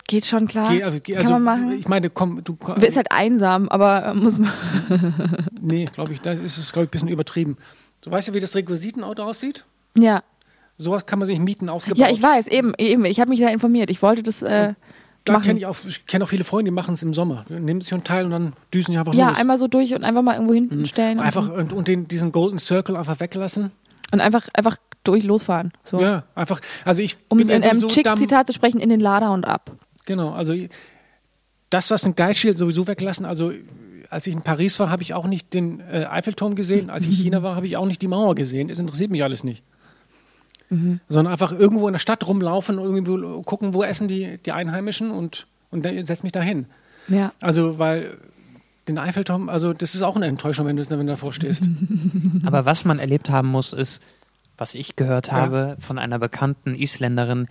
[0.07, 0.70] Geht schon klar.
[0.70, 1.72] geh, also, geh, Kann also man machen.
[1.79, 4.51] ich meine, komm, du, Ist halt einsam, aber äh, muss man.
[5.61, 7.59] nee, glaube ich, da ist es, glaube ich, ein bisschen übertrieben.
[8.01, 9.66] Du weißt ja, wie das Requisitenauto aussieht?
[9.99, 10.22] Ja.
[10.79, 11.99] Sowas kann man sich mieten, ausgebaut.
[11.99, 13.05] Ja, ich weiß, eben, eben.
[13.05, 13.91] Ich habe mich da informiert.
[13.91, 14.74] Ich wollte das äh,
[15.24, 17.45] Da kenne ich auch, ich kenne auch viele Freunde, die machen es im Sommer.
[17.49, 19.39] Nehmen sich einen Teil und dann düsen die einfach ja, los.
[19.39, 21.18] einmal so durch und einfach mal irgendwo hinten stellen.
[21.18, 23.72] Einfach und, und, und den, diesen Golden Circle einfach weglassen.
[24.12, 25.72] und einfach, einfach durch losfahren.
[25.85, 26.01] So.
[26.01, 26.61] Ja, einfach.
[26.85, 29.72] Also ich Um es in einem Chick-Zitat zu sprechen, in den Lader und ab.
[30.07, 30.55] Genau, also
[31.70, 33.26] das, was ein Guide-Schild sowieso weglassen.
[33.26, 33.53] Also
[34.11, 36.89] als ich in Paris war, habe ich auch nicht den äh, Eiffelturm gesehen.
[36.89, 38.70] Als ich in China war, habe ich auch nicht die Mauer gesehen.
[38.70, 39.64] Es interessiert mich alles nicht.
[40.71, 41.01] Mhm.
[41.09, 45.11] Sondern einfach irgendwo in der Stadt rumlaufen und irgendwo gucken, wo essen die, die Einheimischen
[45.11, 46.66] und, und setz mich dahin.
[47.09, 47.33] Ja.
[47.41, 48.19] Also, weil
[48.87, 51.69] den Eiffelturm, also das ist auch eine Enttäuschung, wenn du, wenn du davor stehst.
[52.45, 54.03] Aber was man erlebt haben muss, ist,
[54.57, 57.47] was ich gehört habe von einer bekannten Isländerin,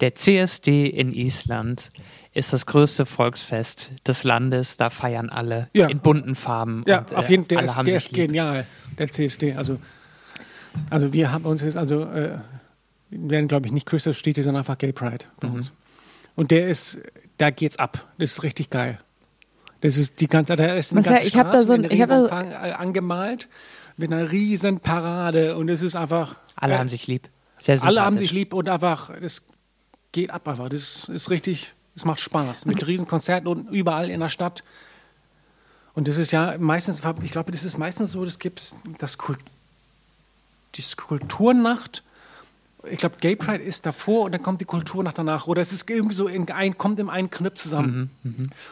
[0.00, 1.90] der CSD in Island
[2.34, 4.76] ist das größte Volksfest des Landes.
[4.76, 5.88] Da feiern alle Ja.
[5.88, 6.84] in bunten Farben.
[6.86, 8.66] Ja, und, auf äh, jeden Fall, der, ist, der ist genial,
[8.98, 9.54] der CSD.
[9.54, 9.78] Also,
[10.90, 12.38] also wir haben uns jetzt, also äh,
[13.10, 15.54] wir werden, glaube ich, nicht Christoph Städte, sondern einfach Gay Pride bei Mhm.
[15.54, 15.72] uns.
[16.36, 16.98] Und der ist,
[17.38, 18.06] da geht's ab.
[18.18, 18.98] Das ist richtig geil.
[19.80, 22.08] Das ist die ganze, da ist eine ganze ich hab da so ein- ich hab
[22.08, 23.48] da- Regenbogen äh, angemalt
[23.96, 26.36] mit einer riesen Parade und es ist einfach.
[26.56, 27.28] Alle äh, haben sich lieb.
[27.56, 29.46] Sehr alle haben sich lieb und einfach, es
[30.12, 30.68] geht ab einfach.
[30.68, 32.66] Das ist richtig, es macht Spaß.
[32.66, 34.62] Mit riesen Konzerten und überall in der Stadt.
[35.94, 39.40] Und das ist ja meistens, ich glaube, das ist meistens so, das gibt das Kult,
[40.78, 42.02] die Kulturnacht.
[42.90, 45.46] Ich glaube, Gay Pride ist davor und dann kommt die Kulturnacht danach.
[45.46, 48.10] Oder es ist irgendwie so, in ein, kommt in einen Knipp zusammen.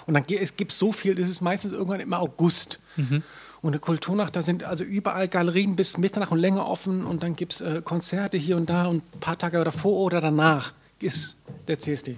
[0.06, 2.78] Und dann es gibt so viel, das ist meistens irgendwann immer August.
[3.62, 7.34] Und eine Kulturnacht, da sind also überall Galerien bis Mitternacht und länger offen und dann
[7.34, 11.36] gibt es äh, Konzerte hier und da und ein paar Tage davor oder danach ist
[11.66, 12.16] der CSD.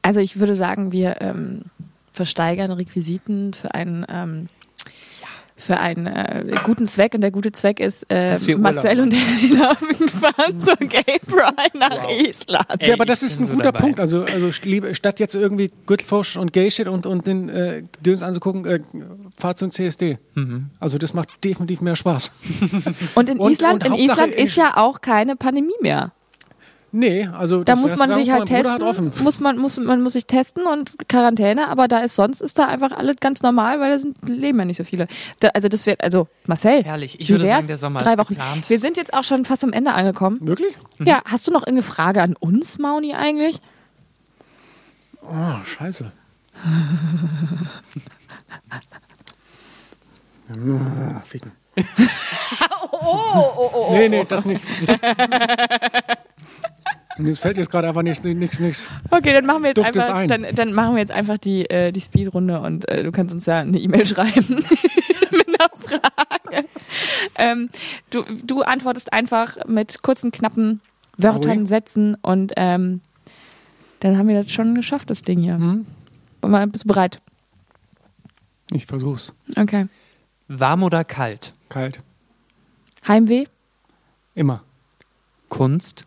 [0.00, 1.64] Also ich würde sagen, wir ähm,
[2.12, 4.48] versteigern Requisiten für einen ähm,
[5.62, 10.60] für einen äh, guten Zweck und der gute Zweck ist, äh, Marcel und Elena fahren
[10.60, 12.66] zur Gay Pride nach Island.
[12.78, 13.78] Ey, ja, aber das ist ein so guter dabei.
[13.80, 14.00] Punkt.
[14.00, 18.22] Also, also liebe, statt jetzt irgendwie Gürtelfosch und Gay Shit und, und den äh, Döns
[18.22, 18.80] anzugucken, äh,
[19.36, 20.18] fahrt zum CSD.
[20.34, 20.70] Mhm.
[20.80, 22.32] Also das macht definitiv mehr Spaß.
[23.14, 26.12] Und in Und- Island, und in Island ist ja auch keine Pandemie mehr.
[26.94, 30.26] Nee, also Da das muss man sich halt testen, muss man, muss, man muss sich
[30.26, 33.98] testen und Quarantäne, aber da ist sonst ist da einfach alles ganz normal, weil da
[33.98, 35.08] sind, leben ja nicht so viele.
[35.40, 37.18] Da, also das wird, also Marcel, Herrlich.
[37.18, 38.34] Ich würde sagen, der Sommer Drei ist Wochen.
[38.34, 38.68] geplant.
[38.68, 40.38] Wir sind jetzt auch schon fast am Ende angekommen.
[40.42, 40.76] Wirklich?
[41.02, 43.60] Ja, hast du noch irgendeine Frage an uns, Mauni, eigentlich?
[45.24, 46.10] Oh, scheiße.
[50.48, 51.52] Ja, Ficken.
[53.92, 54.62] Nee, nee, das nicht.
[57.22, 58.90] Mir fällt jetzt gerade einfach nichts, nichts, nichts.
[59.10, 60.28] Okay, dann machen wir jetzt Duft einfach, ein.
[60.28, 63.46] dann, dann machen wir jetzt einfach die, äh, die Speedrunde und äh, du kannst uns
[63.46, 64.56] ja eine E-Mail schreiben
[65.30, 66.68] mit einer Frage.
[67.36, 67.70] Ähm,
[68.10, 70.80] du, du antwortest einfach mit kurzen, knappen
[71.16, 71.66] Wörtern, Ui.
[71.66, 73.00] Sätzen und ähm,
[74.00, 75.54] dann haben wir das schon geschafft, das Ding hier.
[75.54, 75.86] Hm?
[76.70, 77.20] Bist du bereit?
[78.72, 79.32] Ich versuch's.
[79.56, 79.86] Okay.
[80.48, 81.54] Warm oder kalt?
[81.68, 82.00] Kalt.
[83.06, 83.44] Heimweh?
[84.34, 84.62] Immer.
[85.48, 86.04] Kunst?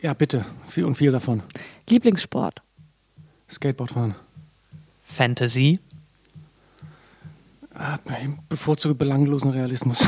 [0.00, 0.44] Ja, bitte.
[0.66, 1.42] Viel und viel davon.
[1.88, 2.62] Lieblingssport?
[3.50, 4.14] Skateboard fahren.
[5.04, 5.80] Fantasy?
[7.74, 10.06] Ah, Ich bevorzuge belanglosen Realismus.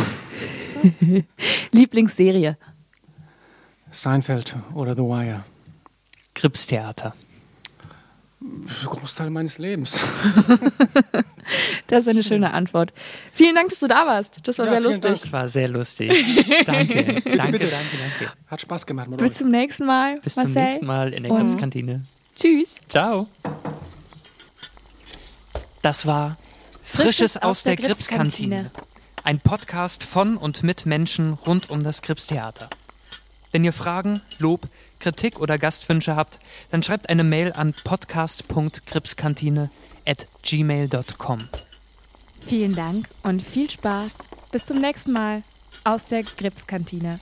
[1.73, 2.57] Lieblingsserie.
[3.91, 5.45] Seinfeld oder The Wire.
[6.35, 7.15] Gripstheater.
[8.85, 10.05] Großteil meines Lebens.
[11.89, 12.93] Das ist eine schöne Antwort.
[13.33, 14.47] Vielen Dank, dass du da warst.
[14.47, 15.11] Das war Ja, sehr lustig.
[15.11, 16.11] Das war sehr lustig.
[16.67, 17.21] Danke.
[17.23, 18.33] Danke, danke, danke.
[18.47, 19.39] Hat Spaß gemacht mit Bis euch.
[19.39, 20.21] zum nächsten Mal.
[20.21, 20.53] Bis Marcel.
[20.55, 22.03] zum nächsten Mal in der Gripskantine.
[22.37, 22.77] Tschüss.
[22.89, 23.27] Ciao.
[25.83, 26.37] Das war
[26.83, 28.71] Frisches aus der Gripskantine.
[29.25, 32.71] Ein Podcast von und mit Menschen rund um das Gripstheater.
[33.51, 34.61] Wenn ihr Fragen, Lob,
[35.01, 36.39] Kritik oder Gastwünsche habt,
[36.71, 39.71] dann schreibt eine Mail an podcast.gripskantine
[40.07, 41.49] at gmail.com.
[42.47, 44.13] Vielen Dank und viel Spaß.
[44.53, 45.43] Bis zum nächsten Mal
[45.85, 47.19] aus der Gripskantine.